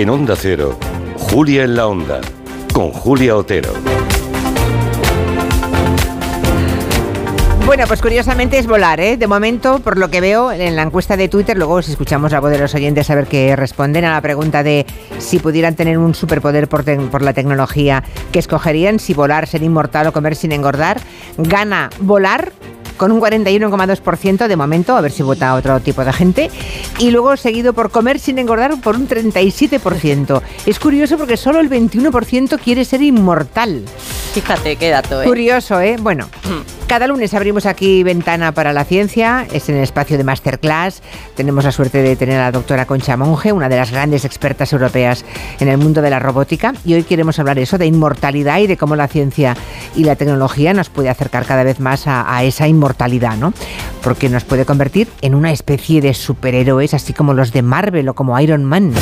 En 0.00 0.08
Onda 0.08 0.34
Cero, 0.34 0.78
Julia 1.14 1.64
en 1.64 1.76
la 1.76 1.86
Onda, 1.86 2.22
con 2.72 2.90
Julia 2.90 3.36
Otero. 3.36 3.70
Bueno, 7.66 7.84
pues 7.86 8.00
curiosamente 8.00 8.56
es 8.56 8.66
volar, 8.66 8.98
¿eh? 8.98 9.18
De 9.18 9.26
momento, 9.26 9.80
por 9.80 9.98
lo 9.98 10.08
que 10.08 10.22
veo 10.22 10.52
en 10.52 10.74
la 10.74 10.84
encuesta 10.84 11.18
de 11.18 11.28
Twitter, 11.28 11.58
luego 11.58 11.82
si 11.82 11.90
escuchamos 11.90 12.32
a 12.32 12.40
voz 12.40 12.50
de 12.50 12.58
los 12.58 12.74
oyentes 12.74 13.10
a 13.10 13.14
ver 13.14 13.26
qué 13.26 13.54
responden 13.56 14.06
a 14.06 14.12
la 14.12 14.22
pregunta 14.22 14.62
de 14.62 14.86
si 15.18 15.38
pudieran 15.38 15.76
tener 15.76 15.98
un 15.98 16.14
superpoder 16.14 16.66
por, 16.66 16.82
por 17.10 17.20
la 17.20 17.34
tecnología, 17.34 18.02
¿qué 18.32 18.38
escogerían? 18.38 19.00
Si 19.00 19.12
volar, 19.12 19.46
ser 19.46 19.62
inmortal 19.62 20.06
o 20.06 20.12
comer 20.14 20.34
sin 20.34 20.52
engordar. 20.52 20.98
Gana 21.36 21.90
volar 22.00 22.52
con 23.00 23.12
un 23.12 23.20
41,2% 23.22 24.46
de 24.46 24.56
momento, 24.56 24.94
a 24.94 25.00
ver 25.00 25.10
si 25.10 25.22
vota 25.22 25.54
otro 25.54 25.80
tipo 25.80 26.04
de 26.04 26.12
gente, 26.12 26.50
y 26.98 27.10
luego 27.10 27.34
seguido 27.38 27.72
por 27.72 27.90
comer 27.90 28.18
sin 28.18 28.38
engordar 28.38 28.78
por 28.82 28.94
un 28.94 29.08
37%. 29.08 30.42
Es 30.66 30.78
curioso 30.78 31.16
porque 31.16 31.38
solo 31.38 31.60
el 31.60 31.70
21% 31.70 32.60
quiere 32.62 32.84
ser 32.84 33.00
inmortal. 33.00 33.86
Fíjate 34.34 34.76
qué 34.76 34.90
dato, 34.90 35.22
¿eh? 35.22 35.24
Curioso, 35.24 35.80
¿eh? 35.80 35.96
Bueno, 35.98 36.28
mm. 36.44 36.79
Cada 36.90 37.06
lunes 37.06 37.34
abrimos 37.34 37.66
aquí 37.66 38.02
Ventana 38.02 38.50
para 38.50 38.72
la 38.72 38.84
Ciencia, 38.84 39.46
es 39.52 39.68
en 39.68 39.76
el 39.76 39.84
espacio 39.84 40.18
de 40.18 40.24
Masterclass. 40.24 41.02
Tenemos 41.36 41.62
la 41.62 41.70
suerte 41.70 42.02
de 42.02 42.16
tener 42.16 42.40
a 42.40 42.46
la 42.46 42.50
doctora 42.50 42.84
Concha 42.84 43.16
Monge, 43.16 43.52
una 43.52 43.68
de 43.68 43.76
las 43.76 43.92
grandes 43.92 44.24
expertas 44.24 44.72
europeas 44.72 45.24
en 45.60 45.68
el 45.68 45.78
mundo 45.78 46.02
de 46.02 46.10
la 46.10 46.18
robótica, 46.18 46.74
y 46.84 46.94
hoy 46.94 47.04
queremos 47.04 47.38
hablar 47.38 47.60
eso 47.60 47.78
de 47.78 47.86
inmortalidad 47.86 48.58
y 48.58 48.66
de 48.66 48.76
cómo 48.76 48.96
la 48.96 49.06
ciencia 49.06 49.56
y 49.94 50.02
la 50.02 50.16
tecnología 50.16 50.74
nos 50.74 50.88
puede 50.88 51.10
acercar 51.10 51.46
cada 51.46 51.62
vez 51.62 51.78
más 51.78 52.08
a, 52.08 52.36
a 52.36 52.42
esa 52.42 52.66
inmortalidad 52.66 52.80
mortalidad, 52.80 53.36
¿no? 53.36 53.52
Porque 54.02 54.28
nos 54.28 54.42
puede 54.42 54.64
convertir 54.64 55.06
en 55.22 55.36
una 55.36 55.52
especie 55.52 56.00
de 56.00 56.12
superhéroes, 56.12 56.92
así 56.92 57.12
como 57.12 57.34
los 57.34 57.52
de 57.52 57.62
Marvel 57.62 58.08
o 58.08 58.14
como 58.14 58.40
Iron 58.40 58.64
Man. 58.64 58.92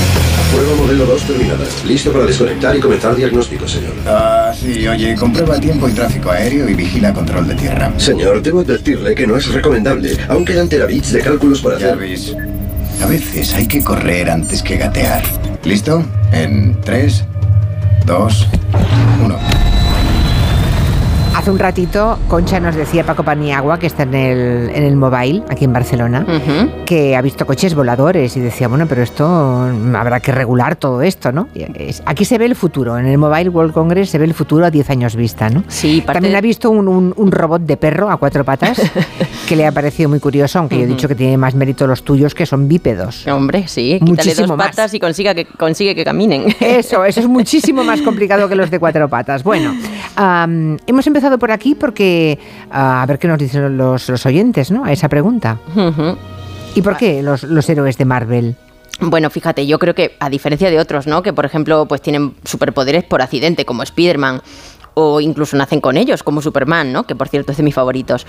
Prueba 0.53 0.75
modelo 0.77 1.07
2 1.07 1.23
terminada. 1.23 1.65
Listo 1.87 2.13
para 2.13 2.25
desconectar 2.25 2.77
y 2.77 2.81
comenzar 2.81 3.15
diagnóstico, 3.15 3.69
señor. 3.69 3.93
Ah, 4.07 4.53
sí, 4.59 4.87
oye, 4.89 5.15
comprueba 5.15 5.61
tiempo 5.61 5.89
y 5.89 5.93
tráfico 5.93 6.31
aéreo 6.31 6.69
y 6.69 6.75
vigila 6.75 7.13
control 7.13 7.49
de 7.49 7.55
tierra. 7.55 7.93
Señor, 7.97 8.43
debo 8.43 8.61
advertirle 8.61 9.15
que 9.15 9.27
no 9.27 9.37
es 9.37 9.53
recomendable. 9.53 10.17
Aún 10.29 10.45
quedan 10.45 10.69
terabits 10.69 11.13
de 11.13 11.21
cálculos 11.21 11.61
para 11.61 11.77
hacer. 11.77 11.91
Jarvis, 11.91 12.35
a 13.03 13.07
veces 13.07 13.55
hay 13.55 13.67
que 13.67 13.83
correr 13.83 14.31
antes 14.31 14.63
que 14.63 14.77
gatear. 14.77 15.23
¿Listo? 15.65 16.05
En 16.33 16.81
3, 16.81 17.25
2, 18.07 18.49
1. 19.25 19.58
Hace 21.39 21.53
un 21.53 21.59
ratito, 21.61 22.19
Concha 22.27 22.59
nos 22.59 22.75
decía 22.75 23.07
Paco 23.07 23.23
Paniagua, 23.23 23.79
que 23.79 23.87
está 23.87 24.03
en 24.03 24.13
el, 24.13 24.71
en 24.75 24.83
el 24.83 24.97
mobile, 24.97 25.45
aquí 25.49 25.67
en 25.67 25.73
Barcelona, 25.73 26.27
que 26.85 27.15
ha 27.15 27.23
visto 27.23 27.47
coches 27.47 27.77
voladores 27.77 28.37
y 28.37 28.41
decía, 28.41 28.67
bueno, 28.67 28.87
pero 28.89 29.05
esto 29.05 29.25
habrá 29.95 30.19
que 30.19 30.33
regular 30.33 30.75
todo 30.75 31.01
esto, 31.01 31.31
¿no? 31.31 31.47
aquí 32.07 32.25
se 32.25 32.39
ve 32.39 32.47
el 32.47 32.57
futuro, 32.57 32.99
en 32.99 33.07
el 33.07 33.19
Mobile 33.19 33.51
World 33.51 33.73
Congress 33.73 34.11
se 34.11 34.19
ve 34.19 34.25
el 34.25 34.35
futuro 34.35 34.67
a 34.67 34.73
10 34.73 34.91
años 34.91 35.15
vista, 35.15 35.49
¿no? 35.49 35.63
Sí, 35.69 36.03
También 36.05 36.35
ha 36.35 36.41
visto 36.41 36.71
un, 36.71 36.89
un, 36.89 37.31
robot 37.31 37.63
de 37.63 37.77
perro 37.77 38.11
a 38.11 38.17
cuatro 38.17 38.45
patas 38.45 38.83
que 39.49 39.57
le 39.57 39.67
ha 39.67 39.73
parecido 39.73 40.11
muy 40.11 40.21
curioso, 40.21 40.59
aunque 40.59 40.77
yo 40.77 40.83
he 40.83 40.87
dicho 40.87 41.09
que 41.09 41.15
tiene 41.15 41.39
más 41.39 41.55
mérito 41.55 41.87
los 41.87 42.03
tuyos 42.03 42.35
que 42.35 42.45
son 42.45 42.69
bípedos. 42.69 43.27
Hombre, 43.27 43.67
sí, 43.67 43.99
quítale 44.05 44.35
dos 44.35 44.53
patas 44.53 44.93
y 44.93 45.01
consiga 45.01 45.35
que, 45.35 45.47
consigue 45.47 45.95
que 45.95 46.05
caminen. 46.05 46.55
Eso, 46.61 47.03
eso 47.05 47.21
es 47.21 47.27
muchísimo 47.27 47.83
más 47.83 48.03
complicado 48.03 48.47
que 48.49 48.55
los 48.55 48.71
de 48.71 48.79
cuatro 48.79 49.09
patas. 49.09 49.43
Bueno, 49.43 49.75
hemos 50.87 51.07
empezado 51.07 51.39
por 51.39 51.51
aquí 51.51 51.75
porque 51.75 52.39
a 52.71 53.07
ver 53.09 53.19
qué 53.19 53.27
nos 53.27 53.39
dicen 53.39 53.79
los, 53.79 54.09
los 54.11 54.27
oyentes, 54.27 54.71
¿no? 54.71 54.85
A 54.85 54.93
esa 54.93 55.09
pregunta. 55.09 55.59
¿Y 56.75 56.83
por 56.83 56.99
qué 56.99 57.23
los, 57.23 57.45
los 57.45 57.67
héroes 57.71 57.97
de 57.97 58.05
Marvel? 58.05 58.57
Bueno, 59.01 59.31
fíjate, 59.31 59.67
yo 59.67 59.79
creo 59.79 59.95
que 59.95 60.17
a 60.19 60.29
diferencia 60.29 60.71
de 60.71 60.79
otros, 60.79 61.07
¿no? 61.07 61.23
Que 61.23 61.33
por 61.33 61.47
ejemplo, 61.47 61.87
pues 61.87 62.03
tienen 62.03 62.35
superpoderes 62.45 63.05
por 63.05 63.23
accidente, 63.23 63.65
como 63.65 63.83
Spider-Man, 63.83 64.43
o 65.01 65.21
incluso 65.21 65.57
nacen 65.57 65.81
con 65.81 65.97
ellos, 65.97 66.25
como 66.25 66.43
Superman, 66.43 66.93
¿no? 66.93 67.05
que 67.05 67.15
por 67.15 67.29
cierto 67.29 67.53
es 67.53 67.59
de 67.59 67.63
mis 67.63 67.75
favoritos. 67.75 68.27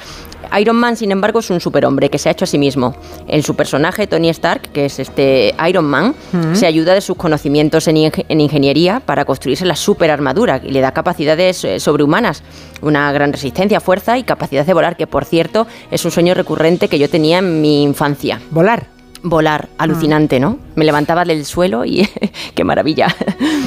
Iron 0.60 0.76
Man, 0.76 0.96
sin 0.96 1.12
embargo, 1.12 1.40
es 1.40 1.50
un 1.50 1.60
superhombre 1.60 2.10
que 2.10 2.20
se 2.20 2.30
ha 2.30 2.32
hecho 2.32 2.44
a 2.44 2.48
sí 2.48 2.60
mismo. 2.60 2.96
En 3.28 3.42
su 3.42 3.56
personaje, 3.56 4.06
Tony 4.06 4.30
Stark, 4.30 4.72
que 4.72 4.86
es 4.86 5.00
este 5.00 5.56
Iron 5.68 5.86
Man, 5.86 6.14
se 6.54 6.68
ayuda 6.68 6.94
de 6.94 7.02
sus 7.02 7.18
conocimientos 7.18 7.88
en, 7.88 7.98
ingeniería 7.98 9.00
para 9.04 9.26
construirse 9.26 9.66
la 9.66 9.76
superarmadura 9.76 10.62
y 10.64 10.70
le 10.70 10.82
da 10.82 10.92
capacidades 10.92 11.64
eh, 11.64 11.80
sobrehumanas, 11.80 12.44
una 12.82 13.12
gran 13.12 13.34
resistencia, 13.34 13.80
fuerza 13.80 14.20
y 14.20 14.24
capacidad 14.24 14.64
de 14.64 14.74
volar, 14.74 14.96
que 14.96 15.08
por 15.08 15.26
cierto 15.26 15.66
es 15.90 16.06
un 16.06 16.12
sueño 16.12 16.36
recurrente 16.36 16.88
que 16.88 17.00
yo 17.00 17.10
tenía 17.10 17.40
en 17.40 17.62
mi 17.62 17.82
infancia. 17.82 18.40
¿Volar? 18.52 18.99
Volar, 19.24 19.70
alucinante, 19.78 20.40
¿no? 20.40 20.58
Me 20.76 20.86
levantaba 20.86 21.26
del 21.26 21.46
suelo 21.46 21.86
y 21.86 22.08
qué 22.56 22.64
maravilla. 22.64 23.08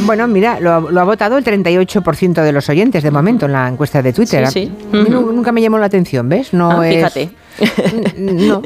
Bueno, 0.04 0.26
mira, 0.28 0.60
lo, 0.60 0.72
ha 0.72 1.04
votado 1.04 1.38
el 1.38 1.44
38% 1.44 2.42
de 2.42 2.52
los 2.52 2.68
oyentes 2.68 3.02
de 3.02 3.10
momento 3.10 3.46
en 3.46 3.52
la 3.52 3.68
encuesta 3.68 4.02
de 4.02 4.12
Twitter. 4.12 4.48
Sí, 4.48 4.70
Nunca 4.92 5.52
me 5.52 5.60
llamó 5.60 5.78
la 5.78 5.86
atención, 5.86 6.28
¿ves? 6.28 6.52
No 6.52 6.70
ah, 6.70 6.82
Fíjate. 6.82 7.30
No. 8.16 8.62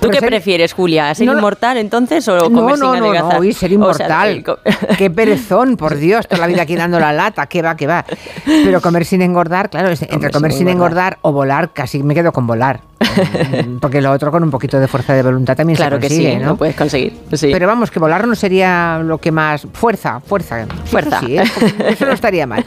¿Tú 0.00 0.08
qué 0.10 0.20
prefieres, 0.20 0.72
Julia? 0.72 1.14
¿Ser 1.14 1.28
inmortal 1.28 1.76
entonces 1.76 2.26
o 2.28 2.50
comer 2.50 2.78
no, 2.78 2.92
sin 2.92 3.02
no, 3.02 3.12
no, 3.12 3.40
no, 3.40 3.52
ser 3.52 3.72
inmortal. 3.72 4.44
qué 4.98 5.10
perezón, 5.10 5.76
por 5.76 5.96
Dios, 5.96 6.26
toda 6.28 6.40
la 6.40 6.46
vida 6.46 6.62
aquí 6.62 6.76
dando 6.76 6.98
la 7.00 7.12
lata, 7.12 7.46
qué 7.46 7.62
va, 7.62 7.76
qué 7.76 7.86
va. 7.86 8.04
Pero 8.44 8.80
comer 8.80 9.04
sin 9.04 9.22
engordar, 9.22 9.70
claro, 9.70 9.88
entre 9.88 10.30
comer, 10.30 10.52
sin, 10.52 10.68
engordar. 10.68 11.18
o 11.22 11.32
volar, 11.32 11.72
casi 11.72 12.02
me 12.02 12.14
quedo 12.14 12.32
con 12.32 12.46
volar. 12.46 12.80
Porque 13.80 14.00
lo 14.00 14.12
otro 14.12 14.30
con 14.30 14.42
un 14.42 14.50
poquito 14.50 14.78
de 14.78 14.88
fuerza 14.88 15.14
de 15.14 15.22
voluntad 15.22 15.56
también 15.56 15.76
claro 15.76 15.96
se 15.96 16.02
consigue, 16.02 16.30
que 16.30 16.38
sí, 16.38 16.44
¿no? 16.44 16.56
puedes 16.56 16.76
conseguir. 16.76 17.14
Pero 17.40 17.66
vamos, 17.66 17.90
que 17.90 17.98
volar 17.98 18.26
no 18.26 18.34
sería 18.34 19.00
lo 19.04 19.18
que 19.18 19.32
más... 19.32 19.66
Fuerza, 19.72 20.20
fuerza. 20.20 20.66
Fuerza. 20.84 21.18
Eso, 21.18 21.66
¿eh? 21.66 21.86
eso 21.88 22.06
no 22.06 22.12
estaría 22.12 22.46
mal. 22.46 22.64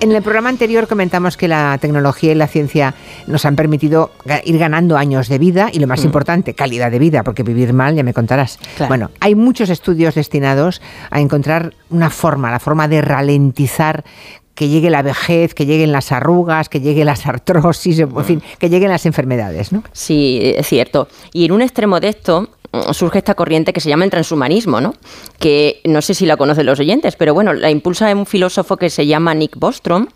En 0.00 0.12
el 0.12 0.22
programa 0.22 0.48
anterior 0.48 0.86
comentamos 0.86 1.36
que 1.36 1.48
la 1.48 1.78
tecnología 1.80 2.32
y 2.32 2.34
la 2.34 2.46
ciencia 2.46 2.94
nos 3.26 3.44
han 3.44 3.56
permitido 3.56 4.10
ir 4.44 4.58
ganando 4.58 4.93
años 4.96 5.28
de 5.28 5.38
vida 5.38 5.70
y 5.72 5.78
lo 5.78 5.86
más 5.86 6.02
mm. 6.02 6.06
importante, 6.06 6.54
calidad 6.54 6.90
de 6.90 6.98
vida, 6.98 7.22
porque 7.22 7.42
vivir 7.42 7.72
mal 7.72 7.94
ya 7.94 8.02
me 8.02 8.14
contarás. 8.14 8.58
Bueno, 8.88 9.10
hay 9.20 9.34
muchos 9.34 9.70
estudios 9.70 10.14
destinados 10.14 10.80
a 11.10 11.20
encontrar 11.20 11.74
una 11.90 12.10
forma, 12.10 12.50
la 12.50 12.60
forma 12.60 12.88
de 12.88 13.02
ralentizar 13.02 14.04
que 14.54 14.68
llegue 14.68 14.90
la 14.90 15.02
vejez, 15.02 15.54
que 15.54 15.66
lleguen 15.66 15.92
las 15.92 16.12
arrugas, 16.12 16.68
que 16.68 16.80
llegue 16.80 17.04
las 17.04 17.26
artrosis, 17.26 17.98
en 17.98 18.24
fin, 18.24 18.42
que 18.58 18.70
lleguen 18.70 18.90
las 18.90 19.04
enfermedades, 19.06 19.72
¿no? 19.72 19.82
Sí, 19.92 20.40
es 20.56 20.66
cierto. 20.68 21.08
Y 21.32 21.44
en 21.44 21.52
un 21.52 21.62
extremo 21.62 21.98
de 21.98 22.08
esto 22.08 22.50
mm, 22.72 22.92
surge 22.92 23.18
esta 23.18 23.34
corriente 23.34 23.72
que 23.72 23.80
se 23.80 23.88
llama 23.88 24.04
el 24.04 24.10
transhumanismo, 24.10 24.80
¿no? 24.80 24.94
Que 25.38 25.80
no 25.84 26.00
sé 26.02 26.14
si 26.14 26.24
la 26.24 26.36
conocen 26.36 26.66
los 26.66 26.78
oyentes, 26.78 27.16
pero 27.16 27.34
bueno, 27.34 27.52
la 27.52 27.70
impulsa 27.70 28.14
un 28.14 28.26
filósofo 28.26 28.76
que 28.76 28.90
se 28.90 29.06
llama 29.06 29.34
Nick 29.34 29.58
Bostrom 29.58 30.06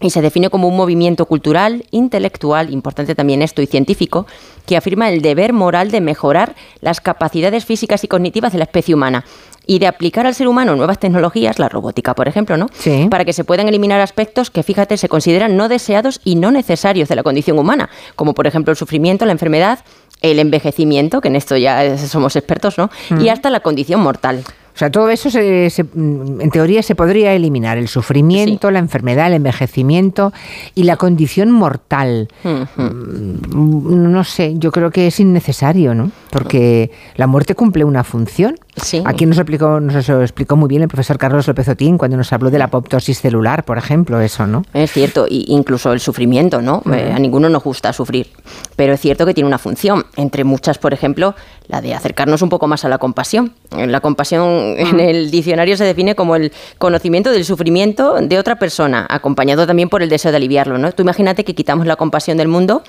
y 0.00 0.10
se 0.10 0.20
define 0.20 0.50
como 0.50 0.68
un 0.68 0.76
movimiento 0.76 1.26
cultural, 1.26 1.84
intelectual, 1.90 2.70
importante 2.72 3.14
también 3.14 3.42
esto, 3.42 3.62
y 3.62 3.66
científico, 3.66 4.26
que 4.66 4.76
afirma 4.76 5.08
el 5.08 5.22
deber 5.22 5.52
moral 5.52 5.90
de 5.90 6.00
mejorar 6.00 6.54
las 6.80 7.00
capacidades 7.00 7.64
físicas 7.64 8.04
y 8.04 8.08
cognitivas 8.08 8.52
de 8.52 8.58
la 8.58 8.64
especie 8.64 8.94
humana 8.94 9.24
y 9.66 9.78
de 9.78 9.86
aplicar 9.86 10.26
al 10.26 10.34
ser 10.34 10.48
humano 10.48 10.76
nuevas 10.76 11.00
tecnologías, 11.00 11.58
la 11.58 11.68
robótica, 11.68 12.14
por 12.14 12.28
ejemplo, 12.28 12.56
¿no? 12.56 12.68
Sí. 12.78 13.08
Para 13.10 13.24
que 13.24 13.32
se 13.32 13.42
puedan 13.42 13.68
eliminar 13.68 14.00
aspectos 14.00 14.50
que, 14.50 14.62
fíjate, 14.62 14.96
se 14.96 15.08
consideran 15.08 15.56
no 15.56 15.68
deseados 15.68 16.20
y 16.24 16.36
no 16.36 16.50
necesarios 16.50 17.08
de 17.08 17.16
la 17.16 17.22
condición 17.22 17.58
humana, 17.58 17.88
como 18.14 18.34
por 18.34 18.46
ejemplo 18.46 18.70
el 18.70 18.76
sufrimiento, 18.76 19.26
la 19.26 19.32
enfermedad, 19.32 19.80
el 20.22 20.38
envejecimiento, 20.38 21.20
que 21.20 21.28
en 21.28 21.36
esto 21.36 21.56
ya 21.56 21.98
somos 21.98 22.36
expertos, 22.36 22.78
¿no? 22.78 22.90
Y 23.10 23.24
mm. 23.24 23.28
hasta 23.28 23.50
la 23.50 23.60
condición 23.60 24.00
mortal. 24.00 24.44
O 24.76 24.78
sea, 24.78 24.90
todo 24.90 25.08
eso 25.08 25.30
se, 25.30 25.70
mm, 25.94 26.42
en 26.42 26.50
teoría 26.50 26.82
se 26.82 26.94
podría 26.94 27.32
eliminar, 27.32 27.78
el 27.78 27.88
sufrimiento, 27.88 28.70
la 28.70 28.78
enfermedad, 28.78 29.28
el 29.28 29.32
envejecimiento 29.32 30.34
y 30.74 30.82
la 30.82 30.98
condición 30.98 31.50
mortal. 31.50 32.28
Mm, 32.44 34.12
no 34.12 34.22
sé, 34.22 34.52
yo 34.58 34.72
creo 34.72 34.90
que 34.90 35.06
es 35.06 35.18
innecesario, 35.18 35.94
¿no? 35.94 36.10
Porque 36.30 36.90
la 37.14 37.26
muerte 37.26 37.54
cumple 37.54 37.84
una 37.84 38.04
función. 38.04 38.56
Aquí 39.04 39.24
nos, 39.24 39.38
explicó, 39.38 39.80
nos 39.80 40.06
lo 40.08 40.22
explicó 40.22 40.56
muy 40.56 40.68
bien 40.68 40.82
el 40.82 40.88
profesor 40.88 41.16
Carlos 41.16 41.46
López 41.46 41.68
Otín 41.68 41.96
cuando 41.96 42.16
nos 42.16 42.32
habló 42.32 42.50
de 42.50 42.58
la 42.58 42.66
apoptosis 42.66 43.20
celular, 43.20 43.64
por 43.64 43.78
ejemplo, 43.78 44.20
eso, 44.20 44.46
¿no? 44.46 44.64
Es 44.74 44.92
cierto, 44.92 45.26
y 45.28 45.46
incluso 45.48 45.92
el 45.92 46.00
sufrimiento, 46.00 46.60
¿no? 46.60 46.82
Eh, 46.92 47.12
a 47.14 47.18
ninguno 47.18 47.48
nos 47.48 47.62
gusta 47.62 47.92
sufrir, 47.92 48.28
pero 48.76 48.92
es 48.92 49.00
cierto 49.00 49.24
que 49.24 49.32
tiene 49.32 49.48
una 49.48 49.58
función, 49.58 50.04
entre 50.16 50.44
muchas, 50.44 50.78
por 50.78 50.92
ejemplo, 50.92 51.34
la 51.68 51.80
de 51.80 51.94
acercarnos 51.94 52.42
un 52.42 52.48
poco 52.48 52.66
más 52.66 52.84
a 52.84 52.88
la 52.88 52.98
compasión. 52.98 53.54
La 53.70 54.00
compasión 54.00 54.74
en 54.76 55.00
el 55.00 55.30
diccionario 55.30 55.76
se 55.76 55.84
define 55.84 56.14
como 56.14 56.36
el 56.36 56.52
conocimiento 56.78 57.30
del 57.30 57.44
sufrimiento 57.44 58.16
de 58.20 58.38
otra 58.38 58.56
persona, 58.56 59.06
acompañado 59.08 59.66
también 59.66 59.88
por 59.88 60.02
el 60.02 60.08
deseo 60.08 60.30
de 60.30 60.36
aliviarlo, 60.36 60.76
¿no? 60.76 60.92
Tú 60.92 61.02
imagínate 61.02 61.44
que 61.44 61.54
quitamos 61.54 61.86
la 61.86 61.96
compasión 61.96 62.36
del 62.36 62.48
mundo 62.48 62.82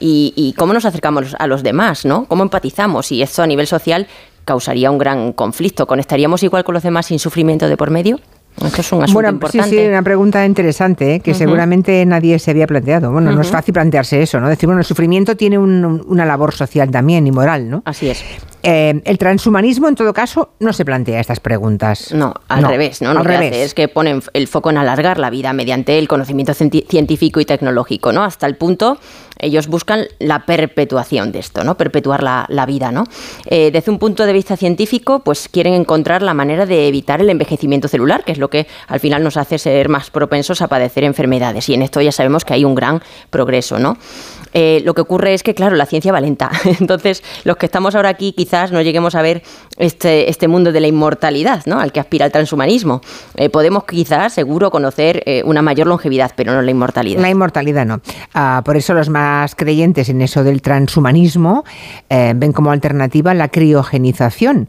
y, 0.00 0.54
cómo 0.56 0.72
nos 0.72 0.84
acercamos 0.84 1.34
a 1.38 1.46
los 1.46 1.62
demás, 1.62 2.04
¿no? 2.04 2.24
Cómo 2.26 2.42
empatizamos 2.42 3.12
y 3.12 3.22
esto 3.22 3.42
a 3.42 3.46
nivel 3.46 3.66
social 3.66 4.06
causaría 4.48 4.90
un 4.90 4.96
gran 4.96 5.34
conflicto. 5.34 5.86
¿Conectaríamos 5.86 6.42
igual 6.42 6.64
con 6.64 6.72
los 6.72 6.82
demás 6.82 7.04
sin 7.04 7.18
sufrimiento 7.18 7.68
de 7.68 7.76
por 7.76 7.90
medio? 7.90 8.18
Esto 8.64 8.80
es 8.80 8.92
un 8.92 9.02
asunto 9.02 9.12
bueno, 9.12 9.28
importante. 9.28 9.68
Sí, 9.68 9.76
sí, 9.76 9.86
una 9.86 10.02
pregunta 10.02 10.44
interesante 10.44 11.16
¿eh? 11.16 11.20
que 11.20 11.34
seguramente 11.34 12.04
nadie 12.06 12.38
se 12.38 12.50
había 12.50 12.66
planteado. 12.66 13.12
Bueno, 13.12 13.30
no 13.30 13.42
es 13.42 13.50
fácil 13.50 13.74
plantearse 13.74 14.22
eso, 14.22 14.40
¿no? 14.40 14.48
Decir, 14.48 14.66
bueno, 14.66 14.80
el 14.80 14.86
sufrimiento 14.86 15.36
tiene 15.36 15.58
una 15.58 16.24
labor 16.24 16.54
social 16.54 16.90
también 16.90 17.26
y 17.26 17.30
moral, 17.30 17.68
¿no? 17.68 17.82
Así 17.84 18.08
es. 18.08 18.24
Eh, 18.62 19.00
el 19.04 19.18
transhumanismo, 19.18 19.88
en 19.88 19.94
todo 19.94 20.12
caso, 20.12 20.50
no 20.58 20.72
se 20.72 20.84
plantea 20.84 21.20
estas 21.20 21.40
preguntas. 21.40 22.12
No, 22.12 22.34
al 22.48 22.64
revés, 22.64 23.00
¿no? 23.00 23.14
Lo 23.14 23.22
que 23.22 23.34
hace 23.34 23.62
es 23.62 23.74
que 23.74 23.88
ponen 23.88 24.22
el 24.32 24.48
foco 24.48 24.70
en 24.70 24.78
alargar 24.78 25.18
la 25.18 25.30
vida 25.30 25.52
mediante 25.52 25.98
el 25.98 26.08
conocimiento 26.08 26.54
científico 26.54 27.40
y 27.40 27.44
tecnológico, 27.44 28.12
¿no? 28.12 28.24
Hasta 28.24 28.46
el 28.46 28.56
punto, 28.56 28.98
ellos 29.38 29.68
buscan 29.68 30.06
la 30.18 30.44
perpetuación 30.44 31.30
de 31.30 31.38
esto, 31.38 31.62
¿no? 31.62 31.76
Perpetuar 31.76 32.22
la, 32.22 32.66
vida, 32.66 32.90
¿no? 32.90 33.04
Eh, 33.46 33.70
desde 33.70 33.90
un 33.90 33.98
punto 33.98 34.26
de 34.26 34.32
vista 34.32 34.56
científico, 34.56 35.20
pues 35.20 35.48
quieren 35.48 35.74
encontrar 35.74 36.22
la 36.22 36.34
manera 36.34 36.66
de 36.66 36.88
evitar 36.88 37.20
el 37.20 37.30
envejecimiento 37.30 37.88
celular, 37.88 38.24
que 38.24 38.32
es 38.32 38.38
lo 38.38 38.50
que 38.50 38.66
al 38.88 39.00
final 39.00 39.22
nos 39.22 39.36
hace 39.36 39.58
ser 39.58 39.88
más 39.88 40.10
propensos 40.10 40.60
a 40.62 40.68
padecer 40.68 41.04
enfermedades. 41.04 41.68
Y 41.68 41.74
en 41.74 41.82
esto 41.82 42.00
ya 42.00 42.12
sabemos 42.12 42.44
que 42.44 42.54
hay 42.54 42.64
un 42.64 42.74
gran 42.74 43.00
progreso, 43.30 43.78
¿no? 43.78 43.96
Eh, 44.52 44.82
lo 44.84 44.94
que 44.94 45.00
ocurre 45.00 45.34
es 45.34 45.42
que, 45.42 45.54
claro, 45.54 45.76
la 45.76 45.86
ciencia 45.86 46.12
va 46.12 46.20
lenta. 46.20 46.50
Entonces, 46.80 47.22
los 47.44 47.56
que 47.56 47.66
estamos 47.66 47.94
ahora 47.94 48.08
aquí 48.08 48.32
quizás 48.32 48.72
no 48.72 48.82
lleguemos 48.82 49.14
a 49.14 49.22
ver 49.22 49.42
este, 49.76 50.30
este 50.30 50.48
mundo 50.48 50.72
de 50.72 50.80
la 50.80 50.86
inmortalidad, 50.86 51.64
¿no? 51.66 51.80
Al 51.80 51.92
que 51.92 52.00
aspira 52.00 52.26
el 52.26 52.32
transhumanismo. 52.32 53.00
Eh, 53.36 53.50
podemos 53.50 53.84
quizás, 53.84 54.32
seguro, 54.32 54.70
conocer 54.70 55.22
eh, 55.26 55.42
una 55.44 55.62
mayor 55.62 55.86
longevidad, 55.86 56.32
pero 56.36 56.52
no 56.52 56.62
la 56.62 56.70
inmortalidad. 56.70 57.20
La 57.20 57.30
inmortalidad 57.30 57.86
no. 57.86 58.00
Ah, 58.34 58.62
por 58.64 58.76
eso 58.76 58.94
los 58.94 59.08
más 59.08 59.54
creyentes 59.54 60.08
en 60.08 60.22
eso 60.22 60.44
del 60.44 60.62
transhumanismo 60.62 61.64
ven 62.08 62.52
como 62.52 62.70
alternativa 62.70 63.34
la 63.34 63.48
criogenización 63.48 64.68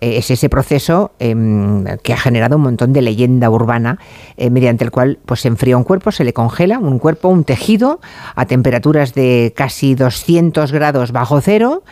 es 0.00 0.30
ese 0.30 0.48
proceso 0.48 1.12
em, 1.18 1.84
que 2.02 2.12
ha 2.12 2.16
generado 2.16 2.56
un 2.56 2.62
montón 2.62 2.92
de 2.92 3.02
leyenda 3.02 3.50
urbana 3.50 3.98
eh, 4.36 4.50
mediante 4.50 4.84
el 4.84 4.90
cual 4.90 5.18
pues, 5.26 5.40
se 5.40 5.48
enfría 5.48 5.76
un 5.76 5.84
cuerpo, 5.84 6.10
se 6.12 6.24
le 6.24 6.32
congela 6.32 6.78
un 6.78 6.98
cuerpo, 6.98 7.28
un 7.28 7.44
tejido 7.44 8.00
a 8.34 8.46
temperaturas 8.46 9.14
de 9.14 9.52
casi 9.56 9.94
200 9.94 10.72
grados 10.72 11.12
bajo 11.12 11.40
cero, 11.40 11.82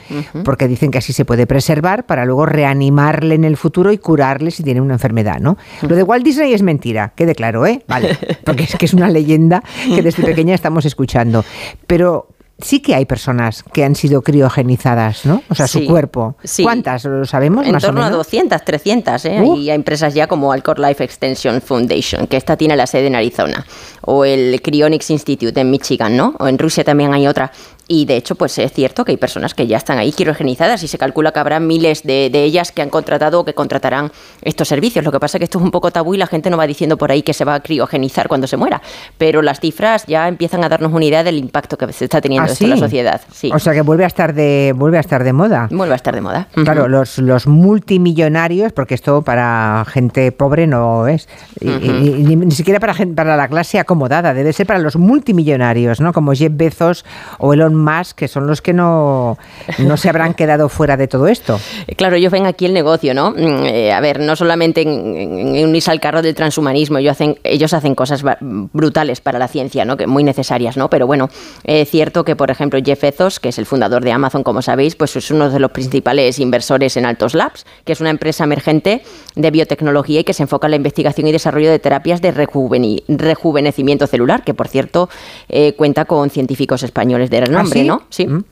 porque 0.44 0.68
dicen 0.68 0.90
que 0.90 0.98
así 0.98 1.12
se 1.12 1.24
puede 1.24 1.46
preservar 1.46 2.06
para 2.06 2.24
luego 2.24 2.46
reanimarle 2.46 3.34
en 3.34 3.44
el 3.44 3.56
futuro 3.56 3.92
y 3.92 3.98
curarle 3.98 4.50
si 4.50 4.62
tiene 4.62 4.80
una 4.80 4.94
enfermedad, 4.94 5.38
¿no? 5.40 5.56
Lo 5.82 5.96
de 5.96 6.02
Walt 6.02 6.24
Disney 6.24 6.52
es 6.52 6.62
mentira, 6.62 7.12
quede 7.14 7.34
claro, 7.34 7.66
¿eh? 7.66 7.82
Vale, 7.86 8.16
porque 8.44 8.64
es 8.64 8.76
que 8.76 8.86
es 8.86 8.94
una 8.94 9.08
leyenda 9.08 9.62
que 9.94 10.02
desde 10.02 10.22
pequeña 10.22 10.54
estamos 10.54 10.84
escuchando. 10.84 11.44
Pero 11.86 12.28
sí 12.58 12.80
que 12.80 12.94
hay 12.94 13.04
personas 13.04 13.62
que 13.72 13.84
han 13.84 13.94
sido 13.94 14.22
criogenizadas, 14.22 15.24
¿no? 15.24 15.42
O 15.48 15.54
sea, 15.54 15.66
su 15.66 15.84
cuerpo. 15.84 16.36
¿Cuántas? 16.62 17.04
¿Lo 17.04 17.24
sabemos? 17.24 17.66
En 17.66 17.72
más 17.72 17.82
torno 17.82 18.00
o 18.00 18.04
menos? 18.04 18.14
a 18.14 18.18
200, 18.18 18.64
300. 18.64 19.24
¿eh? 19.24 19.40
Uh. 19.42 19.56
Y 19.56 19.70
hay 19.70 19.76
empresas 19.76 20.14
ya 20.14 20.26
como 20.26 20.52
Alcor 20.52 20.78
Life 20.78 21.02
Extension 21.02 21.60
Foundation, 21.60 22.26
que 22.26 22.36
esta 22.36 22.56
tiene 22.56 22.76
la 22.76 22.86
sede 22.86 23.06
en 23.06 23.14
Arizona, 23.14 23.64
o 24.02 24.24
el 24.24 24.60
Cryonics 24.60 25.10
Institute 25.10 25.58
en 25.60 25.70
Michigan, 25.70 26.16
¿no? 26.16 26.34
O 26.38 26.48
en 26.48 26.58
Rusia 26.58 26.84
también 26.84 27.14
hay 27.14 27.26
otra. 27.26 27.52
Y 27.90 28.04
de 28.04 28.16
hecho, 28.16 28.34
pues 28.34 28.58
es 28.58 28.70
cierto 28.72 29.04
que 29.04 29.12
hay 29.12 29.16
personas 29.16 29.54
que 29.54 29.66
ya 29.66 29.78
están 29.78 29.96
ahí 29.96 30.12
criogenizadas 30.12 30.82
y 30.82 30.88
se 30.88 30.98
calcula 30.98 31.32
que 31.32 31.40
habrá 31.40 31.58
miles 31.58 32.02
de, 32.02 32.26
ellas 32.26 32.70
que 32.70 32.82
han 32.82 32.90
contratado 32.90 33.40
o 33.40 33.44
que 33.46 33.54
contratarán 33.54 34.12
estos 34.42 34.68
servicios. 34.68 35.04
Lo 35.06 35.10
que 35.10 35.18
pasa 35.18 35.38
es 35.38 35.40
que 35.40 35.44
esto 35.44 35.58
es 35.58 35.64
un 35.64 35.70
poco 35.70 35.90
tabú 35.90 36.14
y 36.14 36.18
la 36.18 36.26
gente 36.26 36.50
no 36.50 36.58
va 36.58 36.66
diciendo 36.66 36.98
por 36.98 37.10
ahí 37.10 37.22
que 37.22 37.32
se 37.32 37.46
va 37.46 37.54
a 37.54 37.60
criogenizar 37.60 38.28
cuando 38.28 38.46
se 38.46 38.58
muera. 38.58 38.82
Pero 39.16 39.40
las 39.40 39.60
cifras 39.60 40.04
ya 40.06 40.28
empiezan 40.28 40.62
a 40.64 40.68
darnos 40.68 40.92
una 40.92 41.06
idea 41.06 41.24
del 41.24 41.38
impacto 41.38 41.78
que 41.78 41.90
se 41.94 42.04
está 42.04 42.20
teniendo 42.20 42.50
¿Ah, 42.50 42.52
esto 42.52 42.64
en 42.64 42.70
la 42.70 42.76
sociedad. 42.76 43.22
Sí. 43.32 43.50
O 43.54 43.58
sea 43.58 43.72
que 43.72 43.80
vuelve 43.80 44.04
a 44.04 44.08
estar 44.08 44.34
de, 44.34 44.74
vuelve 44.76 44.98
a 44.98 45.00
estar 45.00 45.24
de 45.24 45.32
moda. 45.32 45.68
Vuelve 45.70 45.94
a 45.94 45.96
estar 45.96 46.14
de 46.14 46.20
moda. 46.20 46.48
Claro, 46.52 46.88
los, 46.88 47.16
los 47.16 47.46
multimillonarios, 47.46 48.72
porque 48.72 48.94
esto 48.94 49.22
para 49.22 49.86
gente 49.88 50.30
pobre 50.32 50.66
no 50.66 51.08
es, 51.08 51.26
ni, 51.60 52.50
siquiera 52.50 52.80
para, 52.80 52.94
para 53.14 53.36
la 53.36 53.48
clase 53.48 53.78
acomodada, 53.78 54.34
debe 54.34 54.52
ser 54.52 54.66
para 54.66 54.78
los 54.78 54.96
multimillonarios, 54.96 56.00
¿no? 56.00 56.12
Como 56.12 56.34
Jeff 56.34 56.52
Bezos 56.54 57.06
o 57.38 57.54
Elon 57.54 57.77
más 57.78 58.14
que 58.14 58.28
son 58.28 58.46
los 58.46 58.60
que 58.60 58.72
no, 58.72 59.38
no 59.78 59.96
se 59.96 60.08
habrán 60.08 60.34
quedado 60.34 60.68
fuera 60.68 60.96
de 60.96 61.08
todo 61.08 61.28
esto. 61.28 61.58
Claro, 61.96 62.14
ellos 62.14 62.30
ven 62.30 62.46
aquí 62.46 62.64
el 62.64 62.74
negocio, 62.74 63.12
¿no? 63.12 63.32
Mm, 63.32 63.64
eh, 63.64 63.92
a 63.92 64.00
ver, 64.00 64.20
no 64.20 64.36
solamente 64.36 64.82
en, 64.82 65.64
unirse 65.64 65.90
al 65.90 65.98
carro 66.00 66.22
del 66.22 66.34
transhumanismo, 66.34 66.98
ellos 66.98 67.12
hacen, 67.12 67.38
ellos 67.42 67.72
hacen 67.72 67.94
cosas 67.94 68.22
brutales 68.40 69.20
para 69.20 69.38
la 69.38 69.48
ciencia, 69.48 69.84
¿no? 69.84 69.96
Que 69.96 70.06
muy 70.06 70.22
necesarias, 70.22 70.76
¿no? 70.76 70.88
Pero 70.88 71.06
bueno, 71.06 71.28
es 71.64 71.90
cierto 71.90 72.24
que, 72.24 72.36
por 72.36 72.50
ejemplo, 72.50 72.78
Jeff 72.84 73.00
Bezos, 73.00 73.40
que 73.40 73.48
es 73.48 73.58
el 73.58 73.66
fundador 73.66 74.04
de 74.04 74.12
Amazon, 74.12 74.44
como 74.44 74.62
sabéis, 74.62 74.94
pues 74.94 75.16
es 75.16 75.30
uno 75.30 75.50
de 75.50 75.58
los 75.58 75.72
principales 75.72 76.38
inversores 76.38 76.96
en 76.96 77.06
Altos 77.06 77.34
Labs, 77.34 77.66
que 77.84 77.92
es 77.92 78.00
una 78.00 78.10
empresa 78.10 78.44
emergente 78.44 79.02
de 79.34 79.50
biotecnología 79.50 80.20
y 80.20 80.24
que 80.24 80.34
se 80.34 80.42
enfoca 80.42 80.66
en 80.66 80.72
la 80.72 80.76
investigación 80.76 81.26
y 81.26 81.32
desarrollo 81.32 81.70
de 81.70 81.78
terapias 81.78 82.20
de 82.20 82.30
rejuvenecimiento 82.32 84.06
celular, 84.06 84.44
que 84.44 84.54
por 84.54 84.68
cierto 84.68 85.08
eh, 85.48 85.74
cuenta 85.74 86.04
con 86.04 86.30
científicos 86.30 86.82
españoles 86.82 87.30
de 87.30 87.40
renombre. 87.40 87.67
¿Ah, 87.74 87.84
¿no? 87.84 88.02
Sí. 88.10 88.26
Mm. 88.26 88.44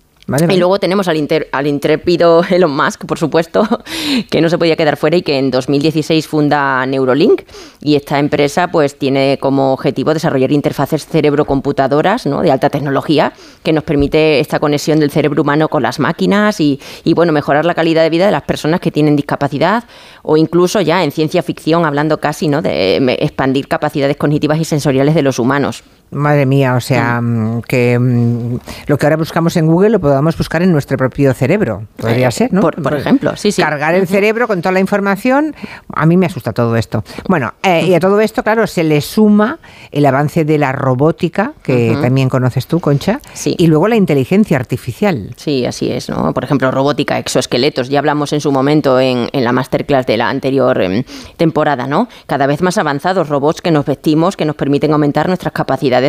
Y 0.48 0.56
luego 0.56 0.80
tenemos 0.80 1.06
al, 1.06 1.28
al 1.52 1.66
intrépido 1.68 2.42
Elon 2.50 2.74
Musk, 2.74 3.04
por 3.06 3.18
supuesto, 3.18 3.62
que 4.30 4.40
no 4.40 4.48
se 4.48 4.58
podía 4.58 4.74
quedar 4.74 4.96
fuera 4.96 5.16
y 5.16 5.22
que 5.22 5.38
en 5.38 5.52
2016 5.52 6.26
funda 6.26 6.84
Neurolink. 6.84 7.42
Y 7.80 7.94
esta 7.94 8.18
empresa 8.18 8.68
pues 8.68 8.98
tiene 8.98 9.38
como 9.40 9.72
objetivo 9.72 10.12
desarrollar 10.12 10.50
interfaces 10.50 11.06
cerebro-computadoras 11.06 12.26
¿no? 12.26 12.42
de 12.42 12.50
alta 12.50 12.70
tecnología 12.70 13.32
que 13.62 13.72
nos 13.72 13.84
permite 13.84 14.40
esta 14.40 14.58
conexión 14.58 14.98
del 14.98 15.12
cerebro 15.12 15.42
humano 15.42 15.68
con 15.68 15.84
las 15.84 16.00
máquinas 16.00 16.60
y, 16.60 16.80
y, 17.04 17.14
bueno, 17.14 17.32
mejorar 17.32 17.64
la 17.64 17.74
calidad 17.74 18.02
de 18.02 18.10
vida 18.10 18.26
de 18.26 18.32
las 18.32 18.42
personas 18.42 18.80
que 18.80 18.90
tienen 18.90 19.14
discapacidad 19.14 19.84
o 20.22 20.36
incluso 20.36 20.80
ya 20.80 21.04
en 21.04 21.12
ciencia 21.12 21.42
ficción 21.44 21.84
hablando 21.84 22.18
casi 22.18 22.48
¿no? 22.48 22.62
de 22.62 22.96
expandir 23.20 23.68
capacidades 23.68 24.16
cognitivas 24.16 24.58
y 24.58 24.64
sensoriales 24.64 25.14
de 25.14 25.22
los 25.22 25.38
humanos. 25.38 25.84
Madre 26.10 26.46
mía, 26.46 26.74
o 26.74 26.80
sea, 26.80 27.20
mm, 27.20 27.62
que 27.62 27.98
mm, 27.98 28.58
lo 28.86 28.96
que 28.96 29.06
ahora 29.06 29.16
buscamos 29.16 29.56
en 29.56 29.66
Google 29.66 29.90
lo 29.90 30.00
podamos 30.00 30.36
buscar 30.38 30.62
en 30.62 30.70
nuestro 30.70 30.96
propio 30.96 31.34
cerebro. 31.34 31.82
Podría 31.96 32.30
ser, 32.30 32.52
¿no? 32.52 32.60
Por, 32.60 32.94
ejemplo, 32.94 33.36
sí, 33.36 33.50
sí. 33.50 33.60
Cargar 33.60 33.94
el 33.94 34.06
cerebro 34.06 34.46
con 34.46 34.62
toda 34.62 34.72
la 34.72 34.80
información. 34.80 35.54
A 35.92 36.06
mí 36.06 36.16
me 36.16 36.26
asusta 36.26 36.52
todo 36.52 36.76
esto. 36.76 37.02
Bueno, 37.28 37.54
eh, 37.62 37.86
y 37.86 37.94
a 37.94 38.00
todo 38.00 38.20
esto, 38.20 38.42
claro, 38.44 38.66
se 38.66 38.84
le 38.84 39.00
suma 39.00 39.58
el 39.90 40.06
avance 40.06 40.44
de 40.44 40.58
la 40.58 40.72
robótica, 40.72 41.52
que 41.62 41.96
también 42.00 42.28
conoces 42.28 42.66
tú, 42.66 42.80
Concha, 42.80 43.20
sí. 43.32 43.56
y 43.58 43.66
luego 43.66 43.88
la 43.88 43.96
inteligencia 43.96 44.56
artificial. 44.56 45.34
Sí, 45.36 45.66
así 45.66 45.90
es, 45.90 46.08
¿no? 46.08 46.32
Por 46.32 46.44
ejemplo, 46.44 46.70
robótica, 46.70 47.18
exoesqueletos. 47.18 47.88
Ya 47.88 47.98
hablamos 47.98 48.32
en 48.32 48.40
su 48.40 48.52
momento 48.52 49.00
en, 49.00 49.28
en 49.32 49.44
la 49.44 49.52
masterclass 49.52 50.06
de 50.06 50.16
la 50.16 50.28
anterior 50.28 50.80
em, 50.80 51.02
temporada, 51.36 51.86
¿no? 51.86 52.08
Cada 52.26 52.46
vez 52.46 52.62
más 52.62 52.78
avanzados 52.78 53.28
robots 53.28 53.60
que 53.60 53.70
nos 53.70 53.84
vestimos, 53.84 54.36
que 54.36 54.44
nos 54.44 54.56
permiten 54.56 54.92
aumentar 54.92 55.26
nuestras 55.26 55.52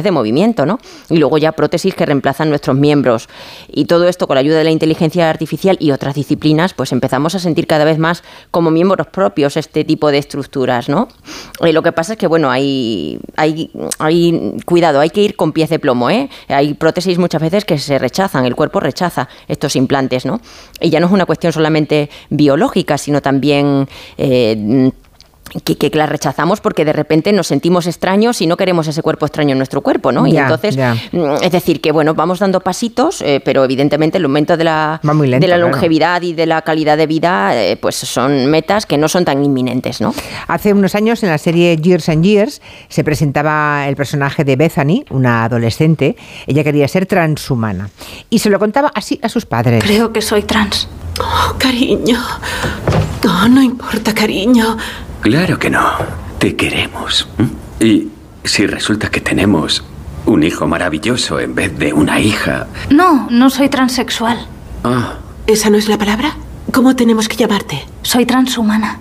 de 0.04 0.12
movimiento, 0.12 0.66
¿no? 0.66 0.80
Y 1.10 1.18
luego 1.18 1.38
ya 1.38 1.52
prótesis 1.52 1.94
que 1.96 2.06
reemplazan 2.06 2.50
nuestros 2.50 2.76
miembros. 2.76 3.30
Y 3.68 3.86
todo 3.86 4.08
esto 4.08 4.28
con 4.28 4.36
la 4.36 4.42
ayuda 4.42 4.58
de 4.58 4.64
la 4.64 4.72
inteligencia 4.72 5.30
artificial 5.30 5.78
y 5.80 5.92
otras 5.92 6.16
disciplinas, 6.16 6.74
pues 6.74 6.92
empezamos 6.92 7.36
a 7.36 7.40
sentir 7.40 7.68
cada 7.68 7.86
vez 7.86 7.98
más 7.98 8.24
como 8.52 8.72
miembros 8.72 9.08
propios 9.08 9.58
este 9.58 9.84
tipo 9.84 10.12
de 10.12 10.18
estructuras, 10.18 10.90
¿no? 10.90 11.08
Y 11.62 11.72
lo 11.72 11.82
que 11.84 11.92
pasa 11.92 12.14
es 12.14 12.20
que, 12.20 12.28
bueno, 12.28 12.50
hay, 12.50 13.20
hay, 13.36 13.72
hay 14.00 14.58
cuidado, 14.66 15.00
hay 15.00 15.10
que 15.10 15.22
ir 15.22 15.36
con 15.36 15.52
pies 15.52 15.70
de 15.70 15.80
plomo, 15.80 16.10
¿eh? 16.10 16.30
Hay 16.48 16.74
prótesis 16.74 17.18
muchas 17.18 17.42
veces 17.42 17.66
que 17.66 17.78
se 17.78 18.00
rechazan, 18.00 18.46
el 18.46 18.56
cuerpo 18.56 18.80
rechaza 18.80 19.28
estos 19.48 19.76
implantes, 19.76 20.26
¿no? 20.26 20.40
Y 20.80 20.90
ya 20.90 21.00
no 21.00 21.08
es 21.08 21.12
una 21.12 21.26
cuestión 21.26 21.54
solamente 21.54 22.10
biológica, 22.30 22.98
sino 22.98 23.22
también 23.22 23.88
eh, 24.18 24.92
que, 25.50 25.78
que, 25.78 25.98
la 25.98 26.06
rechazamos 26.06 26.62
porque 26.62 26.86
de 26.86 26.94
repente 26.94 27.34
nos 27.34 27.48
sentimos 27.48 27.88
extraños 27.88 28.42
y 28.42 28.48
no 28.48 28.58
queremos 28.58 28.88
ese 28.88 29.02
cuerpo 29.02 29.26
extraño 29.26 29.54
en 29.54 29.58
nuestro 29.58 29.82
cuerpo, 29.82 30.12
¿no? 30.12 30.28
y 30.28 30.38
entonces, 30.38 30.78
mm, 30.78 31.44
es 31.44 31.52
decir, 31.52 31.82
que 31.82 31.92
bueno, 31.92 32.14
vamos 32.14 32.40
dando 32.40 32.60
pasitos, 32.60 33.22
eh, 33.22 33.42
pero 33.44 33.64
evidentemente 33.64 34.18
el 34.18 34.26
aumento 34.26 34.58
de 34.58 34.64
la, 34.64 35.00
de 35.04 35.48
la 35.48 35.58
longevidad 35.58 36.22
y 36.22 36.34
de 36.34 36.46
la 36.46 36.62
calidad 36.62 36.98
de 36.98 37.08
vida, 37.08 37.56
eh, 37.56 37.78
pues 37.78 37.96
son 37.96 38.46
metas 38.48 38.86
que 38.86 38.98
no 38.98 39.08
son 39.08 39.26
tan 39.26 39.44
inminentes, 39.44 40.02
¿no? 40.02 40.14
Hace 40.48 40.74
unos 40.74 40.96
años 40.96 41.24
en 41.24 41.30
la 41.30 41.38
serie 41.38 41.78
Years 41.78 42.10
and 42.10 42.24
Years 42.24 42.62
se 42.90 43.04
presentaba 43.04 43.88
el 43.88 43.96
personaje 43.96 44.44
de 44.44 44.56
Bethany, 44.56 45.06
una 45.10 45.46
adolescente. 45.46 46.16
Ella 46.46 46.64
quería 46.64 46.88
ser 46.88 47.06
transhumana 47.06 47.90
y 48.30 48.40
se 48.40 48.50
lo 48.50 48.60
contaba 48.60 48.92
así 48.94 49.20
a 49.22 49.30
sus 49.30 49.46
padres. 49.46 49.84
Creo 49.84 50.12
que 50.12 50.22
soy 50.22 50.44
trans. 50.44 50.88
Oh, 51.20 51.56
cariño. 51.58 52.20
Oh, 53.26 53.48
no 53.48 53.62
importa, 53.62 54.14
cariño. 54.14 54.78
Claro 55.22 55.58
que 55.60 55.70
no. 55.70 55.90
Te 56.40 56.56
queremos. 56.56 57.28
Y 57.80 58.10
si 58.44 58.68
resulta 58.68 59.10
que 59.10 59.22
tenemos 59.22 59.84
un 60.26 60.44
hijo 60.44 60.68
maravilloso 60.68 61.40
en 61.40 61.56
vez 61.56 61.78
de 61.78 61.94
una 61.94 62.20
hija... 62.20 62.68
No, 62.90 63.28
no 63.30 63.50
soy 63.50 63.70
transexual. 63.70 64.46
Ah. 64.84 65.16
¿Esa 65.48 65.70
no 65.70 65.78
es 65.78 65.88
la 65.88 65.98
palabra? 65.98 66.36
¿Cómo 66.72 66.96
tenemos 66.96 67.28
que 67.28 67.38
llamarte? 67.38 67.86
Soy 68.04 68.26
transhumana. 68.26 69.00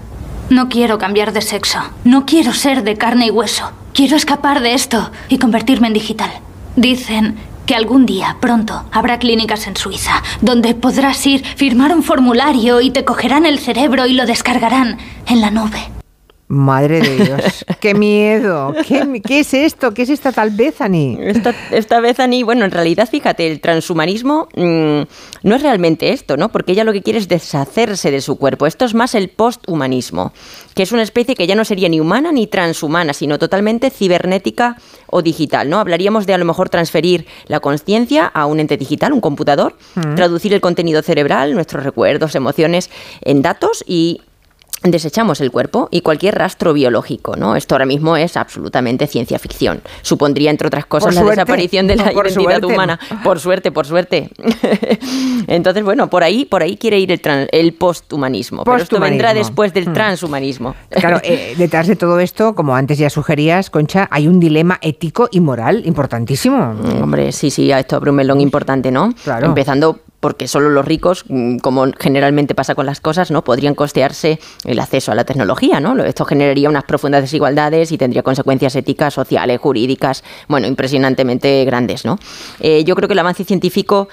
No 0.50 0.68
quiero 0.68 0.98
cambiar 0.98 1.32
de 1.32 1.42
sexo. 1.42 1.80
No 2.04 2.24
quiero 2.24 2.52
ser 2.52 2.84
de 2.84 2.96
carne 2.96 3.26
y 3.26 3.30
hueso. 3.30 3.72
Quiero 3.92 4.16
escapar 4.16 4.60
de 4.60 4.74
esto 4.74 5.10
y 5.28 5.38
convertirme 5.38 5.88
en 5.88 5.94
digital. 5.94 6.30
Dicen 6.76 7.36
que 7.66 7.74
algún 7.74 8.06
día, 8.06 8.36
pronto, 8.40 8.84
habrá 8.92 9.18
clínicas 9.18 9.66
en 9.66 9.76
Suiza 9.76 10.22
donde 10.40 10.74
podrás 10.74 11.26
ir, 11.26 11.44
firmar 11.44 11.92
un 11.92 12.02
formulario 12.02 12.80
y 12.80 12.90
te 12.90 13.04
cogerán 13.04 13.46
el 13.46 13.58
cerebro 13.58 14.06
y 14.06 14.14
lo 14.14 14.26
descargarán 14.26 14.98
en 15.26 15.40
la 15.40 15.50
nube. 15.50 15.95
Madre 16.48 17.00
de 17.00 17.24
Dios, 17.24 17.64
qué 17.80 17.94
miedo. 17.94 18.72
¿Qué, 18.86 19.20
qué 19.26 19.40
es 19.40 19.52
esto? 19.52 19.92
¿Qué 19.92 20.02
es 20.02 20.10
esta 20.10 20.30
tal 20.30 20.50
Bethany? 20.50 21.18
Esta, 21.20 21.52
esta 21.72 21.98
Bethany, 21.98 22.44
bueno, 22.44 22.64
en 22.64 22.70
realidad, 22.70 23.08
fíjate, 23.10 23.50
el 23.50 23.60
transhumanismo 23.60 24.48
mm, 24.54 25.00
no 25.42 25.54
es 25.56 25.62
realmente 25.62 26.12
esto, 26.12 26.36
¿no? 26.36 26.50
Porque 26.50 26.70
ella 26.70 26.84
lo 26.84 26.92
que 26.92 27.02
quiere 27.02 27.18
es 27.18 27.26
deshacerse 27.26 28.12
de 28.12 28.20
su 28.20 28.36
cuerpo. 28.36 28.66
Esto 28.66 28.84
es 28.84 28.94
más 28.94 29.16
el 29.16 29.28
posthumanismo, 29.28 30.32
que 30.74 30.84
es 30.84 30.92
una 30.92 31.02
especie 31.02 31.34
que 31.34 31.48
ya 31.48 31.56
no 31.56 31.64
sería 31.64 31.88
ni 31.88 31.98
humana 31.98 32.30
ni 32.30 32.46
transhumana, 32.46 33.12
sino 33.12 33.40
totalmente 33.40 33.90
cibernética 33.90 34.76
o 35.08 35.22
digital, 35.22 35.68
¿no? 35.68 35.80
Hablaríamos 35.80 36.26
de 36.26 36.34
a 36.34 36.38
lo 36.38 36.44
mejor 36.44 36.68
transferir 36.68 37.26
la 37.48 37.58
conciencia 37.58 38.26
a 38.26 38.46
un 38.46 38.60
ente 38.60 38.76
digital, 38.76 39.12
un 39.12 39.20
computador, 39.20 39.76
traducir 40.14 40.54
el 40.54 40.60
contenido 40.60 41.02
cerebral, 41.02 41.54
nuestros 41.54 41.82
recuerdos, 41.82 42.36
emociones 42.36 42.88
en 43.22 43.42
datos 43.42 43.82
y 43.86 44.20
desechamos 44.90 45.40
el 45.40 45.50
cuerpo 45.50 45.88
y 45.90 46.00
cualquier 46.00 46.36
rastro 46.36 46.72
biológico, 46.72 47.36
¿no? 47.36 47.56
Esto 47.56 47.74
ahora 47.74 47.86
mismo 47.86 48.16
es 48.16 48.36
absolutamente 48.36 49.06
ciencia 49.06 49.38
ficción. 49.38 49.80
Supondría, 50.02 50.50
entre 50.50 50.68
otras 50.68 50.86
cosas, 50.86 51.14
la 51.14 51.22
desaparición 51.22 51.86
de 51.86 51.96
la 51.96 52.12
identidad 52.12 52.62
humana. 52.64 52.98
Por 53.22 53.40
suerte, 53.40 53.72
por 53.72 53.86
suerte. 53.86 54.30
Entonces, 55.46 55.84
bueno, 55.84 56.08
por 56.08 56.22
ahí, 56.24 56.44
por 56.44 56.62
ahí 56.62 56.76
quiere 56.76 56.98
ir 56.98 57.12
el, 57.12 57.48
el 57.52 57.74
posthumanismo. 57.74 58.64
Pero 58.64 58.76
esto 58.76 59.00
vendrá 59.00 59.34
después 59.34 59.72
del 59.72 59.88
hmm. 59.88 59.92
transhumanismo. 59.92 60.74
Claro, 60.90 61.20
eh, 61.22 61.54
detrás 61.58 61.86
de 61.86 61.96
todo 61.96 62.20
esto, 62.20 62.54
como 62.54 62.74
antes 62.76 62.98
ya 62.98 63.10
sugerías, 63.10 63.70
Concha, 63.70 64.08
hay 64.10 64.28
un 64.28 64.40
dilema 64.40 64.78
ético 64.82 65.28
y 65.30 65.40
moral 65.40 65.82
importantísimo. 65.86 66.74
Mm, 66.74 67.02
hombre, 67.02 67.32
sí, 67.32 67.50
sí, 67.50 67.70
esto 67.70 67.96
abre 67.96 68.10
un 68.10 68.16
melón 68.16 68.40
importante, 68.40 68.90
¿no? 68.90 69.12
Claro. 69.24 69.46
Empezando 69.46 70.00
porque 70.26 70.48
solo 70.48 70.70
los 70.70 70.84
ricos, 70.84 71.24
mm, 71.28 71.58
como 71.58 71.86
generalmente 72.00 72.56
pasa 72.56 72.74
con 72.74 72.84
las 72.84 73.00
cosas, 73.00 73.30
¿no? 73.30 73.44
podrían 73.44 73.76
costearse 73.76 74.40
el 74.64 74.80
acceso 74.80 75.12
a 75.12 75.14
la 75.14 75.22
tecnología, 75.22 75.78
¿no? 75.78 76.02
Esto 76.02 76.24
generaría 76.24 76.68
unas 76.68 76.82
profundas 76.82 77.22
desigualdades 77.22 77.92
y 77.92 77.96
tendría 77.96 78.24
consecuencias 78.24 78.74
éticas, 78.74 79.14
sociales, 79.14 79.60
jurídicas, 79.60 80.24
bueno, 80.48 80.66
impresionantemente 80.66 81.64
grandes, 81.64 82.04
¿no? 82.04 82.18
Eh, 82.58 82.82
yo 82.82 82.96
creo 82.96 83.06
que 83.06 83.12
el 83.12 83.20
avance 83.20 83.44
científico 83.44 84.08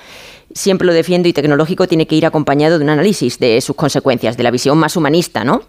siempre 0.53 0.86
lo 0.86 0.93
defiendo 0.93 1.27
y 1.27 1.34
tecnológico 1.34 1.88
tiene 1.88 2.05
que 2.05 2.13
ir 2.13 2.27
acompañado 2.27 2.77
de 2.77 2.84
un 2.84 2.91
análisis 2.91 3.39
de 3.39 3.60
sus 3.62 3.75
consecuencias, 3.75 4.38
de 4.38 4.43
la 4.43 4.51
visión 4.51 4.77
más 4.77 4.96
humanista, 4.96 5.43
¿no? 5.43 5.63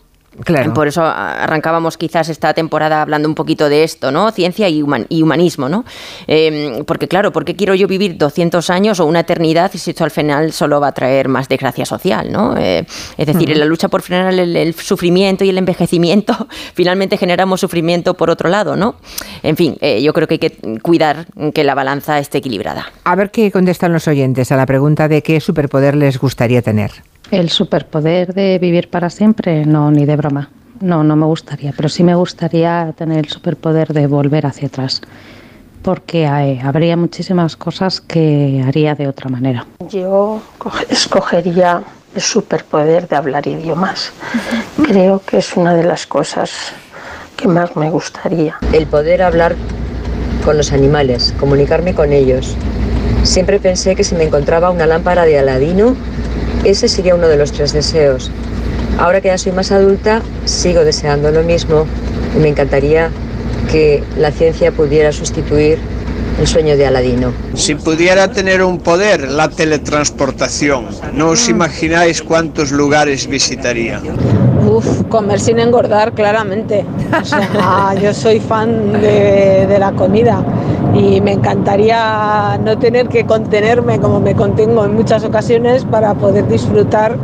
Por 0.75 0.89
eso 0.89 1.03
arrancábamos 1.05 1.97
quizás 1.97 2.29
esta 2.29 2.55
temporada 2.55 3.03
hablando 3.03 3.29
un 3.29 3.35
poquito 3.35 3.69
de 3.69 3.85
esto, 3.85 4.11
¿no? 4.11 4.31
Ciencia 4.33 4.69
y, 4.69 4.83
humanismo, 4.83 5.69
¿no? 5.69 5.85
Em, 6.27 6.85
porque 6.85 7.07
claro, 7.07 7.33
¿por 7.33 7.45
qué 7.45 7.55
quiero 7.55 7.75
yo 7.75 7.87
vivir 7.87 8.17
200 8.17 8.69
años 8.71 8.99
o 9.01 9.07
una 9.07 9.21
eternidad 9.21 9.71
si 9.73 9.91
esto 9.91 10.05
al 10.05 10.11
final 10.11 10.53
solo 10.53 10.81
va 10.81 10.89
a 10.89 10.93
traer 10.93 11.29
más 11.29 11.49
desgracia 11.49 11.87
social, 11.87 12.33
¿no? 12.33 12.57
Eh, 12.57 12.85
es 13.17 13.27
decir, 13.27 13.51
en 13.51 13.61
la 13.61 13.65
lucha 13.65 13.89
por 13.89 14.03
frenar 14.03 14.35
el, 14.35 14.75
sufrimiento 14.75 15.45
y 15.45 15.51
el 15.51 15.59
envejecimiento, 15.59 16.49
finalmente 16.75 17.17
generamos 17.17 17.61
sufrimiento 17.61 18.15
por 18.15 18.31
otro 18.31 18.49
lado, 18.49 18.77
¿no? 18.77 18.97
En 19.43 19.57
fin, 19.57 19.77
eh, 19.81 20.03
yo 20.03 20.13
creo 20.13 20.27
que 20.27 20.35
hay 20.35 20.39
que 20.39 20.79
cuidar 20.83 21.27
que 21.53 21.65
la 21.65 21.75
balanza 21.75 22.19
esté 22.19 22.39
equilibrada. 22.39 22.87
A 23.05 23.15
ver 23.15 23.31
qué 23.31 23.53
contestan 23.53 23.93
los 23.93 24.09
oyentes 24.09 24.51
a 24.51 24.57
la 24.57 24.67
pregunta 24.67 25.09
de 25.09 25.23
qué 25.23 25.41
superpoder 25.41 25.95
les 25.95 26.19
gustaría 26.19 26.63
tener. 26.63 27.14
El 27.31 27.51
superpoder 27.51 28.35
de 28.35 28.59
vivir 28.59 28.91
para 28.91 29.11
siempre, 29.11 29.65
no, 29.65 29.91
ni 29.91 30.05
de 30.05 30.17
broma. 30.17 30.51
No, 30.81 31.03
no 31.03 31.17
me 31.17 31.27
gustaría, 31.27 31.73
pero 31.77 31.89
sí 31.89 32.03
me 32.05 32.15
gustaría 32.15 32.93
tener 32.97 33.19
el 33.19 33.29
superpoder 33.29 33.93
de 33.93 34.07
volver 34.07 34.47
hacia 34.47 34.69
atrás, 34.69 35.01
porque 35.83 36.27
habría 36.27 36.97
muchísimas 36.97 37.57
cosas 37.57 38.01
que 38.01 38.63
haría 38.67 38.95
de 38.95 39.09
otra 39.09 39.31
manera. 39.31 39.67
Yo 39.89 40.43
escogería 40.89 41.83
el 42.15 42.21
superpoder 42.21 43.09
de 43.09 43.17
hablar 43.17 43.47
idiomas. 43.47 44.13
Creo 44.85 45.23
que 45.25 45.39
es 45.39 45.57
una 45.57 45.75
de 45.75 45.85
las 45.85 46.07
cosas 46.07 46.51
que 47.37 47.49
más 47.49 47.75
me 47.77 47.91
gustaría. 47.91 48.57
El 48.73 48.87
poder 48.87 49.23
hablar 49.23 49.57
con 50.45 50.57
los 50.57 50.73
animales, 50.73 51.35
comunicarme 51.41 51.95
con 51.95 52.13
ellos. 52.13 52.57
Siempre 53.23 53.59
pensé 53.59 53.97
que 53.97 54.05
si 54.05 54.15
me 54.15 54.25
encontraba 54.25 54.71
una 54.71 54.87
lámpara 54.87 55.25
de 55.25 55.39
Aladino, 55.39 55.97
ese 56.65 56.89
sería 56.89 57.15
uno 57.15 57.29
de 57.29 57.37
los 57.37 57.53
tres 57.53 57.73
deseos. 57.73 58.31
Ahora 58.99 59.21
que 59.21 59.29
ya 59.29 59.39
soy 59.39 59.53
más 59.53 59.71
adulta, 59.73 60.23
sigo 60.45 60.85
deseando 60.85 61.31
lo 61.31 61.43
mismo 61.43 61.87
y 62.37 62.39
me 62.39 62.49
encantaría 62.49 63.11
que 63.71 64.03
la 64.17 64.31
ciencia 64.31 64.73
pudiera 64.73 65.13
sustituir 65.13 65.79
el 66.39 66.47
sueño 66.47 66.77
de 66.77 66.87
Aladino. 66.87 67.33
Si 67.55 67.75
pudiera 67.75 68.31
tener 68.33 68.63
un 68.63 68.79
poder, 68.79 69.31
la 69.31 69.49
teletransportación, 69.49 70.87
no 71.13 71.31
os 71.31 71.49
imagináis 71.49 72.23
cuántos 72.23 72.73
lugares 72.73 73.27
visitaría. 73.27 74.01
Uf, 74.67 75.05
comer 75.09 75.41
sin 75.41 75.59
engordar, 75.59 76.13
claramente. 76.13 76.85
yo 78.03 78.15
soy 78.15 78.41
fan 78.41 78.93
de, 78.93 79.67
de 79.69 79.79
la 79.79 79.93
comida 79.93 80.45
y 80.95 81.21
me 81.21 81.33
encantaría 81.33 82.59
no 82.63 82.79
tener 82.79 83.09
que 83.09 83.27
contenerme 83.27 83.99
como 83.99 84.21
me 84.21 84.35
contengo 84.35 84.85
en 84.85 84.95
muchas 84.95 85.25
ocasiones 85.25 85.85
para 85.85 86.15
poder 86.15 86.47
disfrutar 86.49 87.17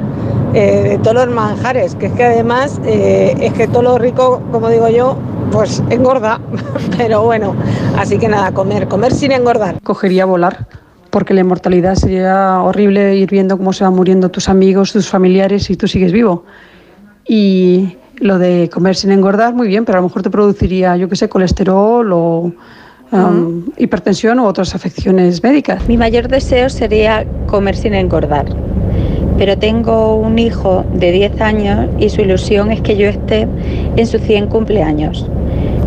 eh, 0.54 0.82
de 0.82 0.98
todos 0.98 1.26
los 1.26 1.34
manjares, 1.34 1.94
que 1.94 2.06
es 2.06 2.12
que 2.12 2.24
además 2.24 2.80
eh, 2.84 3.36
es 3.40 3.52
que 3.52 3.68
todo 3.68 3.82
lo 3.82 3.98
rico, 3.98 4.42
como 4.50 4.68
digo 4.68 4.88
yo, 4.88 5.16
pues 5.52 5.82
engorda, 5.90 6.40
pero 6.96 7.22
bueno, 7.22 7.54
así 7.96 8.18
que 8.18 8.28
nada, 8.28 8.52
comer, 8.52 8.88
comer 8.88 9.12
sin 9.12 9.30
engordar. 9.30 9.80
Cogería 9.82 10.24
volar, 10.24 10.66
porque 11.10 11.34
la 11.34 11.40
inmortalidad 11.40 11.94
sería 11.94 12.60
horrible 12.60 13.14
ir 13.16 13.30
viendo 13.30 13.56
cómo 13.56 13.72
se 13.72 13.84
van 13.84 13.94
muriendo 13.94 14.28
tus 14.30 14.48
amigos, 14.48 14.92
tus 14.92 15.08
familiares 15.08 15.70
y 15.70 15.76
tú 15.76 15.86
sigues 15.86 16.10
vivo. 16.10 16.44
Y 17.24 17.96
lo 18.16 18.38
de 18.38 18.68
comer 18.72 18.96
sin 18.96 19.12
engordar, 19.12 19.54
muy 19.54 19.68
bien, 19.68 19.84
pero 19.84 19.98
a 19.98 20.00
lo 20.00 20.08
mejor 20.08 20.22
te 20.22 20.30
produciría, 20.30 20.96
yo 20.96 21.08
qué 21.08 21.14
sé, 21.14 21.28
colesterol 21.28 22.12
o 22.12 22.52
um, 23.12 23.64
hipertensión 23.76 24.40
u 24.40 24.46
otras 24.46 24.74
afecciones 24.74 25.42
médicas. 25.42 25.86
Mi 25.88 25.96
mayor 25.96 26.28
deseo 26.28 26.68
sería 26.68 27.26
comer 27.46 27.76
sin 27.76 27.94
engordar, 27.94 28.46
pero 29.38 29.56
tengo 29.58 30.16
un 30.16 30.38
hijo 30.38 30.84
de 30.94 31.12
10 31.12 31.40
años 31.40 31.88
y 31.98 32.08
su 32.08 32.20
ilusión 32.20 32.70
es 32.70 32.80
que 32.80 32.96
yo 32.96 33.08
esté 33.08 33.46
en 33.96 34.06
su 34.06 34.18
100 34.18 34.48
cumpleaños. 34.48 35.26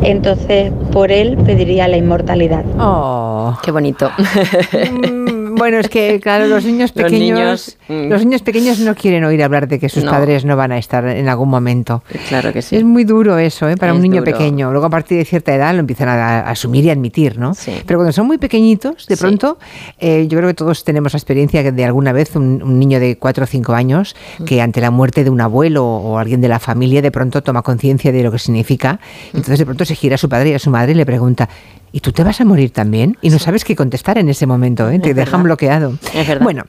Entonces, 0.01 0.71
por 0.91 1.11
él 1.11 1.37
pediría 1.45 1.87
la 1.87 1.97
inmortalidad. 1.97 2.65
Oh, 2.77 3.57
qué 3.63 3.71
bonito. 3.71 4.11
Bueno, 5.63 5.77
es 5.77 5.87
que, 5.87 6.19
claro, 6.19 6.45
los 6.47 6.65
niños 6.65 6.91
pequeños. 6.91 7.77
Mm. 7.87 8.09
los 8.09 8.25
niños, 8.25 8.41
pequeños 8.41 8.79
no 8.79 8.95
quieren 8.95 9.23
oír 9.23 9.41
hablar 9.41 9.69
de 9.69 9.79
que 9.79 9.87
sus 9.87 10.03
padres 10.03 10.43
no 10.43 10.57
van 10.57 10.73
a 10.73 10.77
estar 10.77 11.07
en 11.07 11.29
algún 11.29 11.47
momento. 11.47 12.03
Claro 12.27 12.51
que 12.51 12.61
sí. 12.61 12.75
Es 12.75 12.83
muy 12.83 13.05
duro 13.05 13.37
eso, 13.37 13.69
¿eh? 13.69 13.77
Para 13.77 13.93
un 13.93 14.01
niño 14.01 14.25
pequeño. 14.25 14.71
Luego, 14.73 14.87
a 14.87 14.89
partir 14.89 15.17
de 15.17 15.23
cierta 15.23 15.55
edad, 15.55 15.73
lo 15.73 15.79
empiezan 15.79 16.09
a, 16.09 16.41
asumir 16.41 16.83
y 16.83 16.89
admitir, 16.89 17.39
¿no? 17.39 17.53
Pero 17.85 17.99
cuando 17.99 18.11
son 18.11 18.27
muy 18.27 18.37
pequeñitos, 18.37 19.07
de 19.07 19.15
pronto, 19.15 19.57
eh, 19.99 20.27
yo 20.27 20.37
creo 20.37 20.49
que 20.49 20.53
todos 20.53 20.83
tenemos 20.83 21.13
la 21.13 21.17
experiencia 21.17 21.71
de 21.71 21.85
alguna 21.85 22.11
vez 22.11 22.35
un, 22.35 22.77
niño 22.77 22.99
de 22.99 23.17
4 23.17 23.45
o 23.45 23.47
5 23.47 23.73
años 23.73 24.17
mm. 24.39 24.43
que 24.43 24.61
ante 24.61 24.81
la 24.81 24.91
muerte 24.91 25.23
de 25.23 25.29
un 25.29 25.39
abuelo 25.39 25.85
o 25.85 26.17
alguien 26.17 26.41
de 26.41 26.49
la 26.49 26.59
familia, 26.59 27.01
de 27.01 27.11
pronto 27.11 27.41
toma 27.41 27.61
conciencia 27.61 28.11
de 28.11 28.21
lo 28.21 28.33
que 28.33 28.39
significa. 28.39 28.99
Mm. 29.31 29.37
Entonces, 29.37 29.59
de 29.59 29.65
pronto 29.65 29.85
se 29.85 29.95
gira 29.95 30.15
a 30.15 30.17
su 30.17 30.27
padre 30.27 30.49
y 30.49 30.53
a 30.55 30.59
su 30.59 30.69
madre 30.69 30.91
y 30.91 30.95
le 30.95 31.05
pregunta: 31.05 31.47
¿y 31.93 31.99
tú 32.01 32.11
te 32.11 32.23
vas 32.23 32.41
a 32.41 32.45
morir 32.45 32.71
también? 32.71 33.17
Y 33.21 33.29
no 33.29 33.39
sabes 33.39 33.63
qué 33.63 33.75
contestar 33.75 34.17
en 34.17 34.27
ese 34.27 34.45
momento, 34.45 34.89
¿eh? 34.89 34.99
te 34.99 35.13
dejan 35.13 35.43
bloqueado. 35.43 35.97
Bueno, 36.41 36.63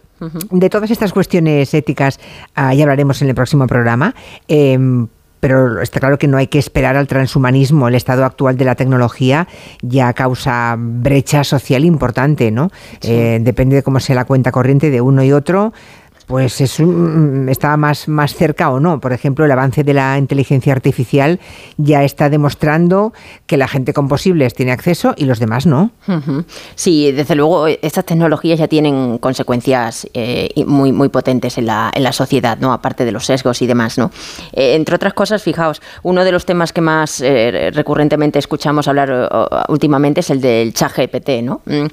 de 0.50 0.70
todas 0.70 0.90
estas 0.90 1.12
cuestiones 1.12 1.74
éticas 1.74 2.20
ah, 2.54 2.72
ya 2.74 2.84
hablaremos 2.84 3.20
en 3.22 3.30
el 3.30 3.34
próximo 3.34 3.66
programa. 3.66 4.14
Em, 4.46 5.08
pero 5.40 5.82
está 5.82 6.00
claro 6.00 6.18
que 6.18 6.26
no 6.26 6.38
hay 6.38 6.46
que 6.46 6.58
esperar 6.58 6.96
al 6.96 7.06
transhumanismo. 7.06 7.88
El 7.88 7.96
estado 7.96 8.24
actual 8.24 8.56
de 8.56 8.64
la 8.64 8.76
tecnología 8.76 9.46
ya 9.82 10.10
causa 10.14 10.74
brecha 10.78 11.44
social 11.44 11.84
importante, 11.84 12.50
¿no? 12.50 12.70
Eh, 13.02 13.40
depende 13.42 13.76
de 13.76 13.82
cómo 13.82 14.00
sea 14.00 14.14
la 14.14 14.24
cuenta 14.24 14.52
corriente 14.52 14.88
de 14.88 15.02
uno 15.02 15.22
y 15.22 15.32
otro 15.32 15.74
pues 16.26 16.60
es 16.60 16.80
un, 16.80 17.48
está 17.50 17.76
más, 17.76 18.08
más 18.08 18.34
cerca 18.34 18.70
o 18.70 18.80
no. 18.80 19.00
Por 19.00 19.12
ejemplo, 19.12 19.44
el 19.44 19.50
avance 19.50 19.84
de 19.84 19.94
la 19.94 20.18
inteligencia 20.18 20.72
artificial 20.72 21.40
ya 21.76 22.02
está 22.02 22.30
demostrando 22.30 23.12
que 23.46 23.56
la 23.56 23.68
gente 23.68 23.92
con 23.92 24.08
posibles 24.08 24.54
tiene 24.54 24.72
acceso 24.72 25.14
y 25.16 25.24
los 25.24 25.38
demás 25.38 25.66
no. 25.66 25.90
Sí, 26.74 27.12
desde 27.12 27.34
luego 27.34 27.66
estas 27.66 28.04
tecnologías 28.04 28.58
ya 28.58 28.68
tienen 28.68 29.18
consecuencias 29.18 30.08
eh, 30.14 30.50
muy, 30.66 30.92
muy 30.92 31.08
potentes 31.08 31.58
en 31.58 31.66
la, 31.66 31.90
en 31.94 32.02
la 32.02 32.12
sociedad, 32.12 32.58
¿no? 32.58 32.72
aparte 32.72 33.04
de 33.04 33.12
los 33.12 33.26
sesgos 33.26 33.60
y 33.62 33.66
demás. 33.66 33.98
¿no? 33.98 34.10
Eh, 34.52 34.74
entre 34.74 34.96
otras 34.96 35.12
cosas, 35.12 35.42
fijaos, 35.42 35.82
uno 36.02 36.24
de 36.24 36.32
los 36.32 36.46
temas 36.46 36.72
que 36.72 36.80
más 36.80 37.20
eh, 37.20 37.70
recurrentemente 37.72 38.38
escuchamos 38.38 38.88
hablar 38.88 39.04
últimamente 39.68 40.20
es 40.20 40.30
el 40.30 40.40
del 40.40 40.72
chat 40.72 40.92
GPT, 40.96 41.42
¿no? 41.42 41.60
Mm, 41.66 41.86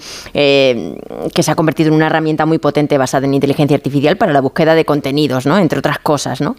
que 1.34 1.44
se 1.44 1.52
ha 1.52 1.56
convertido 1.56 1.90
en 1.90 1.96
una 1.96 2.08
herramienta 2.08 2.46
muy 2.46 2.58
potente 2.58 2.98
basada 2.98 3.26
en 3.26 3.34
inteligencia 3.34 3.76
artificial 3.76 4.18
para 4.22 4.34
la 4.34 4.40
búsqueda 4.42 4.76
de 4.76 4.86
contenidos, 4.86 5.48
¿no? 5.48 5.58
Entre 5.58 5.80
otras 5.80 5.98
cosas, 5.98 6.42
¿no? 6.42 6.56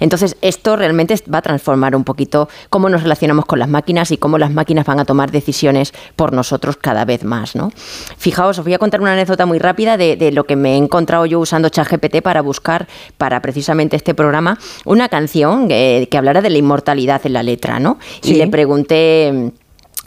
Entonces, 0.00 0.36
esto 0.42 0.76
realmente 0.76 1.14
va 1.32 1.38
a 1.38 1.42
transformar 1.42 1.96
un 1.96 2.04
poquito 2.04 2.46
cómo 2.68 2.90
nos 2.90 3.02
relacionamos 3.04 3.46
con 3.46 3.58
las 3.58 3.70
máquinas 3.70 4.10
y 4.10 4.18
cómo 4.18 4.36
las 4.36 4.50
máquinas 4.52 4.84
van 4.84 5.00
a 5.00 5.06
tomar 5.06 5.30
decisiones 5.30 5.94
por 6.14 6.34
nosotros 6.34 6.76
cada 6.76 7.06
vez 7.06 7.24
más, 7.24 7.56
¿no? 7.56 7.72
Fijaos, 8.18 8.58
os 8.58 8.64
voy 8.66 8.74
a 8.74 8.78
contar 8.78 9.00
una 9.00 9.14
anécdota 9.14 9.46
muy 9.46 9.58
rápida 9.58 9.96
de, 9.96 10.16
de 10.16 10.30
lo 10.30 10.44
que 10.44 10.56
me 10.56 10.74
he 10.74 10.76
encontrado 10.76 11.24
yo 11.24 11.40
usando 11.40 11.70
ChatGPT 11.70 12.20
para 12.20 12.42
buscar 12.42 12.86
para 13.16 13.40
precisamente 13.40 13.96
este 13.96 14.12
programa 14.14 14.58
una 14.84 15.08
canción 15.08 15.68
que, 15.68 16.08
que 16.10 16.18
hablara 16.18 16.42
de 16.42 16.50
la 16.50 16.58
inmortalidad 16.58 17.22
en 17.24 17.32
la 17.32 17.42
letra, 17.42 17.80
¿no? 17.80 17.98
Y 18.22 18.28
Sí. 18.28 18.34
le 18.34 18.46
pregunté 18.48 19.52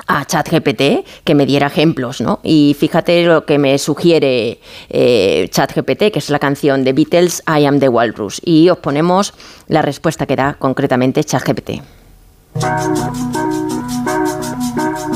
a 0.08 0.26
ChatGPT 0.26 1.06
que 1.24 1.36
me 1.36 1.46
diera 1.46 1.68
ejemplos, 1.68 2.22
¿no? 2.22 2.40
Y 2.44 2.76
fíjate 2.78 3.24
lo 3.24 3.46
que 3.46 3.58
me 3.58 3.78
sugiere 3.78 4.60
eh, 4.90 5.48
ChatGPT, 5.52 6.12
que 6.12 6.20
es 6.20 6.30
la 6.30 6.40
canción 6.40 6.84
de 6.84 6.94
Beatles 6.94 7.44
I 7.48 7.66
Am 7.66 7.80
the 7.80 7.90
Walrus. 7.90 8.42
Y 8.44 8.70
os 8.70 8.78
ponemos 8.80 9.34
la 9.68 9.82
respuesta 9.82 10.26
que 10.26 10.36
da 10.36 10.56
concretamente 10.56 11.24
ChatGPT. 11.24 11.82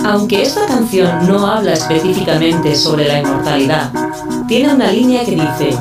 Aunque 0.05 0.41
esta 0.41 0.65
canción 0.67 1.27
no 1.27 1.47
habla 1.47 1.73
específicamente 1.73 2.75
sobre 2.75 3.07
la 3.07 3.19
inmortalidad, 3.19 3.91
tiene 4.47 4.73
una 4.73 4.91
línea 4.91 5.23
que 5.23 5.31
dice 5.31 5.77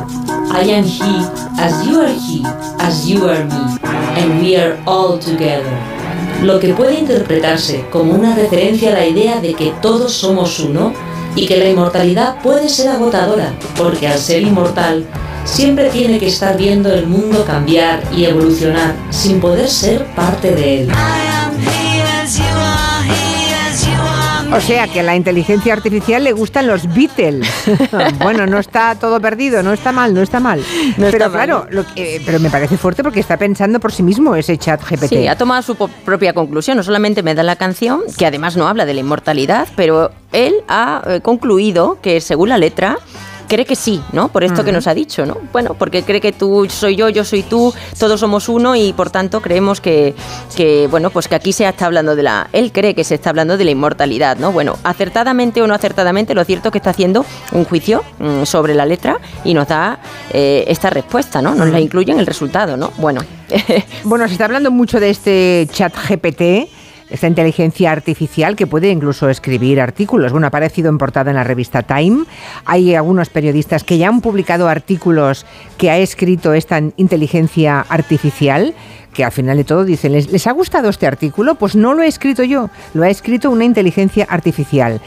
I 0.54 0.70
am 0.70 0.84
he, 0.84 1.26
as 1.58 1.84
you 1.86 2.00
are 2.00 2.12
he, 2.12 2.42
as 2.78 3.06
you 3.06 3.28
are 3.28 3.44
me, 3.44 3.78
and 4.16 4.40
we 4.40 4.56
are 4.56 4.78
all 4.86 5.18
together. 5.18 6.01
Lo 6.42 6.58
que 6.58 6.74
puede 6.74 6.98
interpretarse 6.98 7.84
como 7.90 8.14
una 8.14 8.34
referencia 8.34 8.90
a 8.90 8.94
la 8.94 9.06
idea 9.06 9.40
de 9.40 9.54
que 9.54 9.72
todos 9.80 10.12
somos 10.12 10.58
uno 10.58 10.92
y 11.36 11.46
que 11.46 11.56
la 11.56 11.68
inmortalidad 11.68 12.42
puede 12.42 12.68
ser 12.68 12.88
agotadora, 12.88 13.54
porque 13.76 14.08
al 14.08 14.18
ser 14.18 14.42
inmortal 14.42 15.06
siempre 15.44 15.88
tiene 15.90 16.18
que 16.18 16.26
estar 16.26 16.56
viendo 16.56 16.92
el 16.92 17.06
mundo 17.06 17.44
cambiar 17.44 18.02
y 18.12 18.24
evolucionar 18.24 18.96
sin 19.10 19.40
poder 19.40 19.68
ser 19.68 20.04
parte 20.16 20.52
de 20.52 20.82
él. 20.82 20.88
O 24.54 24.60
sea 24.60 24.86
que 24.88 25.00
a 25.00 25.02
la 25.02 25.16
inteligencia 25.16 25.72
artificial 25.72 26.24
le 26.24 26.32
gustan 26.32 26.66
los 26.66 26.86
Beatles. 26.94 27.46
bueno, 28.22 28.46
no 28.46 28.58
está 28.58 28.94
todo 28.94 29.20
perdido, 29.20 29.62
no 29.62 29.72
está 29.72 29.92
mal, 29.92 30.12
no 30.14 30.20
está 30.22 30.40
mal. 30.40 30.60
No 30.60 30.94
pero 30.96 31.08
está 31.08 31.28
mal. 31.28 31.32
claro, 31.32 31.66
lo 31.70 31.84
que- 31.86 32.16
eh, 32.16 32.22
pero 32.24 32.38
me 32.40 32.50
parece 32.50 32.76
fuerte 32.76 33.02
porque 33.02 33.20
está 33.20 33.36
pensando 33.36 33.80
por 33.80 33.92
sí 33.92 34.02
mismo 34.02 34.34
ese 34.36 34.58
chat 34.58 34.80
GPT. 34.82 35.08
Sí, 35.08 35.26
ha 35.28 35.36
tomado 35.36 35.62
su 35.62 35.74
propia 35.76 36.32
conclusión. 36.32 36.76
No 36.76 36.82
solamente 36.82 37.22
me 37.22 37.34
da 37.34 37.42
la 37.42 37.56
canción, 37.56 38.02
que 38.16 38.26
además 38.26 38.56
no 38.56 38.68
habla 38.68 38.84
de 38.84 38.94
la 38.94 39.00
inmortalidad, 39.00 39.68
pero 39.76 40.10
él 40.32 40.54
ha 40.68 41.02
eh, 41.06 41.20
concluido 41.22 41.98
que 42.02 42.20
según 42.20 42.48
la 42.50 42.58
letra 42.58 42.98
cree 43.52 43.66
que 43.66 43.76
sí, 43.76 44.02
¿no? 44.12 44.28
Por 44.28 44.44
esto 44.44 44.64
que 44.64 44.72
nos 44.72 44.86
ha 44.86 44.94
dicho, 44.94 45.26
¿no? 45.26 45.36
Bueno, 45.52 45.74
porque 45.74 46.04
cree 46.04 46.22
que 46.22 46.32
tú 46.32 46.66
soy 46.70 46.96
yo, 46.96 47.10
yo 47.10 47.22
soy 47.22 47.42
tú, 47.42 47.74
todos 47.98 48.18
somos 48.18 48.48
uno 48.48 48.74
y 48.74 48.94
por 48.94 49.10
tanto 49.10 49.42
creemos 49.42 49.82
que, 49.82 50.14
que 50.56 50.88
bueno, 50.90 51.10
pues 51.10 51.28
que 51.28 51.34
aquí 51.34 51.52
se 51.52 51.68
está 51.68 51.84
hablando 51.84 52.16
de 52.16 52.22
la... 52.22 52.48
Él 52.54 52.72
cree 52.72 52.94
que 52.94 53.04
se 53.04 53.16
está 53.16 53.28
hablando 53.28 53.58
de 53.58 53.66
la 53.66 53.70
inmortalidad, 53.70 54.38
¿no? 54.38 54.52
Bueno, 54.52 54.78
acertadamente 54.84 55.60
o 55.60 55.66
no 55.66 55.74
acertadamente, 55.74 56.34
lo 56.34 56.44
cierto 56.44 56.68
es 56.68 56.72
que 56.72 56.78
está 56.78 56.90
haciendo 56.90 57.26
un 57.52 57.66
juicio 57.66 58.02
mm, 58.20 58.44
sobre 58.44 58.74
la 58.74 58.86
letra 58.86 59.18
y 59.44 59.52
nos 59.52 59.68
da 59.68 59.98
eh, 60.30 60.64
esta 60.68 60.88
respuesta, 60.88 61.42
¿no? 61.42 61.54
Nos 61.54 61.68
la 61.68 61.78
incluye 61.78 62.10
en 62.10 62.20
el 62.20 62.26
resultado, 62.26 62.78
¿no? 62.78 62.90
Bueno, 62.96 63.20
Bueno, 64.04 64.26
se 64.26 64.32
está 64.32 64.44
hablando 64.44 64.70
mucho 64.70 65.00
de 65.00 65.10
este 65.10 65.68
chat 65.72 65.94
GPT, 65.94 66.68
esta 67.12 67.28
inteligencia 67.28 67.92
artificial 67.92 68.56
que 68.56 68.66
puede 68.66 68.90
incluso 68.90 69.28
escribir 69.28 69.80
artículos. 69.80 70.32
Bueno, 70.32 70.46
ha 70.46 70.48
aparecido 70.48 70.88
en 70.88 70.98
portada 70.98 71.30
en 71.30 71.36
la 71.36 71.44
revista 71.44 71.82
Time. 71.82 72.24
Hay 72.64 72.94
algunos 72.94 73.28
periodistas 73.28 73.84
que 73.84 73.98
ya 73.98 74.08
han 74.08 74.20
publicado 74.20 74.68
artículos 74.68 75.46
que 75.76 75.90
ha 75.90 75.98
escrito 75.98 76.54
esta 76.54 76.80
inteligencia 76.96 77.80
artificial 77.80 78.74
que 79.12 79.24
al 79.24 79.32
final 79.32 79.58
de 79.58 79.64
todo 79.64 79.84
dicen, 79.84 80.12
¿les, 80.12 80.32
les 80.32 80.46
ha 80.46 80.52
gustado 80.52 80.88
este 80.88 81.06
artículo? 81.06 81.56
Pues 81.56 81.76
no 81.76 81.92
lo 81.92 82.02
he 82.02 82.06
escrito 82.06 82.44
yo, 82.44 82.70
lo 82.94 83.02
ha 83.02 83.10
escrito 83.10 83.50
una 83.50 83.64
inteligencia 83.64 84.26
artificial. 84.28 85.02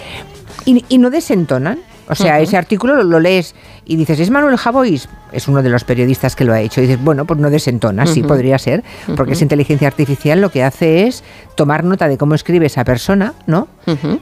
Y, 0.64 0.86
y 0.90 1.00
no 1.00 1.10
desentonan. 1.10 1.80
O 2.08 2.16
sea, 2.16 2.40
ese 2.40 2.56
artículo 2.58 3.02
lo, 3.04 3.20
lees 3.20 3.56
y 3.86 3.96
dices, 3.96 4.20
¿es 4.20 4.30
Manuel 4.30 4.58
Javois? 4.58 5.10
Es 5.32 5.48
uno 5.48 5.62
de 5.64 5.70
los 5.70 5.84
periodistas 5.84 6.36
que 6.36 6.44
lo 6.46 6.54
ha 6.54 6.62
hecho. 6.62 6.80
Y 6.82 6.88
dices, 6.88 7.04
bueno, 7.04 7.26
pues 7.26 7.40
no 7.40 7.50
desentona, 7.50 8.06
sí 8.06 8.22
podría 8.24 8.58
ser, 8.60 8.84
porque 9.08 9.24
Ujú. 9.24 9.32
esa 9.34 9.44
inteligencia 9.44 9.88
artificial 9.88 10.40
lo 10.42 10.52
que 10.52 10.64
hace 10.64 11.08
es 11.08 11.24
tomar 11.56 11.84
nota 11.84 12.08
de 12.08 12.18
cómo 12.18 12.36
escribe 12.36 12.68
esa 12.68 12.84
persona, 12.84 13.34
¿no? 13.48 13.68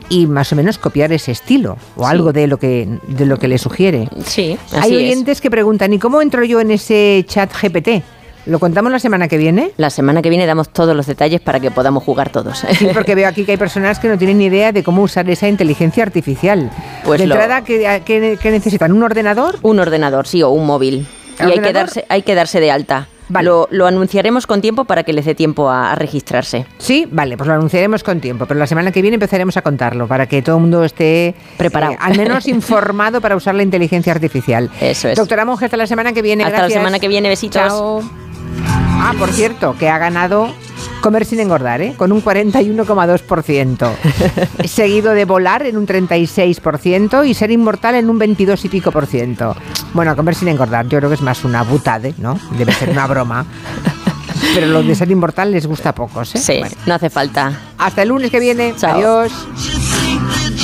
Y 0.09 0.27
más 0.27 0.51
o 0.53 0.55
menos 0.55 0.77
copiar 0.77 1.11
ese 1.11 1.31
estilo 1.31 1.77
o 1.95 2.05
Sí. 2.05 2.11
algo 2.11 2.31
de 2.33 2.47
lo 2.47 2.57
que 2.57 2.87
de 3.07 3.25
lo 3.25 3.37
que 3.37 3.47
le 3.47 3.57
sugiere. 3.57 4.07
sí, 4.25 4.57
Hay 4.73 4.91
es. 4.91 4.97
oyentes 4.97 5.41
que 5.41 5.49
preguntan, 5.51 5.91
¿y 5.93 5.99
cómo 5.99 6.21
entro 6.21 6.43
yo 6.43 6.61
en 6.61 6.71
ese 6.71 7.25
chat 7.27 7.51
GPT? 7.51 8.01
¿Lo 8.45 8.59
contamos 8.59 8.91
la 8.91 8.99
semana 8.99 9.27
que 9.29 9.37
viene? 9.37 9.71
La 9.77 9.89
semana 9.89 10.21
que 10.21 10.29
viene 10.29 10.45
damos 10.45 10.69
todos 10.69 10.95
los 10.95 11.05
detalles 11.07 11.39
para 11.39 11.59
que 11.61 11.71
podamos 11.71 12.03
jugar 12.03 12.29
todos. 12.29 12.65
Sí, 12.77 12.87
porque 12.93 13.15
veo 13.15 13.27
aquí 13.27 13.45
que 13.45 13.51
hay 13.53 13.57
personas 13.57 13.99
que 13.99 14.09
no 14.09 14.17
tienen 14.17 14.37
ni 14.37 14.45
idea 14.45 14.71
de 14.73 14.83
cómo 14.83 15.01
usar 15.01 15.29
esa 15.29 15.47
inteligencia 15.47 16.03
artificial. 16.03 16.69
Pues 17.05 17.21
de 17.21 17.27
lo- 17.27 17.35
entrada, 17.35 17.63
¿qué, 17.63 18.01
qué- 18.05 18.37
qué 18.41 18.51
necesitan? 18.51 18.91
¿Un 18.91 19.01
ordenador? 19.03 19.59
Un 19.61 19.79
ordenador, 19.79 20.27
sí, 20.27 20.43
o 20.43 20.49
un 20.49 20.65
móvil. 20.65 21.07
Y 21.39 21.43
hay 21.51 21.59
que, 21.59 21.73
darse, 21.73 22.05
hay 22.09 22.21
que 22.21 22.35
darse 22.35 22.59
de 22.59 22.69
alta. 22.71 23.07
Lo, 23.41 23.67
lo 23.71 23.87
anunciaremos 23.87 24.45
con 24.45 24.61
tiempo 24.61 24.83
para 24.85 25.03
que 25.03 25.13
les 25.13 25.25
dé 25.25 25.33
tiempo 25.33 25.69
a, 25.69 25.93
a 25.93 25.95
registrarse. 25.95 26.67
Sí, 26.77 27.07
vale, 27.09 27.35
pues 27.37 27.47
lo 27.47 27.53
anunciaremos 27.55 28.03
con 28.03 28.19
tiempo, 28.19 28.45
pero 28.45 28.59
la 28.59 28.67
semana 28.67 28.91
que 28.91 29.01
viene 29.01 29.15
empezaremos 29.15 29.55
a 29.57 29.61
contarlo 29.63 30.07
para 30.07 30.27
que 30.27 30.41
todo 30.43 30.57
el 30.57 30.61
mundo 30.61 30.83
esté 30.83 31.33
Preparado. 31.57 31.93
eh, 31.93 31.97
al 31.99 32.15
menos 32.17 32.45
informado 32.47 33.21
para 33.21 33.35
usar 33.35 33.55
la 33.55 33.63
inteligencia 33.63 34.11
artificial. 34.13 34.69
Eso 34.81 35.07
es. 35.07 35.17
Doctora 35.17 35.45
Monge, 35.45 35.65
hasta 35.65 35.77
la 35.77 35.87
semana 35.87 36.11
que 36.13 36.21
viene. 36.21 36.43
Hasta 36.43 36.57
gracias. 36.57 36.75
la 36.75 36.81
semana 36.81 36.99
que 36.99 37.07
viene, 37.07 37.29
besitos. 37.29 37.61
Chao. 37.61 38.03
Ah, 39.05 39.13
por 39.19 39.29
cierto, 39.33 39.75
que 39.77 39.89
ha 39.89 39.97
ganado 39.97 40.49
Comer 41.01 41.25
sin 41.25 41.41
engordar, 41.41 41.81
¿eh? 41.81 41.95
con 41.97 42.13
un 42.13 42.23
41,2%. 42.23 43.91
Seguido 44.65 45.11
de 45.11 45.25
volar 45.25 45.65
en 45.65 45.75
un 45.75 45.85
36% 45.85 47.27
y 47.27 47.33
ser 47.33 47.51
inmortal 47.51 47.95
en 47.95 48.09
un 48.09 48.17
22 48.17 48.63
y 48.63 48.69
pico 48.69 48.89
por 48.89 49.05
ciento. 49.05 49.53
Bueno, 49.93 50.15
comer 50.15 50.33
sin 50.33 50.47
engordar, 50.47 50.87
yo 50.87 50.99
creo 50.99 51.09
que 51.09 51.15
es 51.15 51.21
más 51.21 51.43
una 51.43 51.63
butade, 51.63 52.13
¿no? 52.19 52.39
Debe 52.57 52.71
ser 52.71 52.91
una 52.91 53.05
broma. 53.05 53.45
Pero 54.55 54.67
lo 54.67 54.81
de 54.81 54.95
ser 54.95 55.11
inmortal 55.11 55.51
les 55.51 55.67
gusta 55.67 55.89
a 55.89 55.95
pocos, 55.95 56.35
¿eh? 56.35 56.37
Sí, 56.37 56.61
no 56.85 56.93
hace 56.93 57.09
falta. 57.09 57.51
Hasta 57.77 58.03
el 58.03 58.09
lunes 58.09 58.31
que 58.31 58.39
viene. 58.39 58.73
Chao. 58.77 58.95
Adiós. 58.95 59.31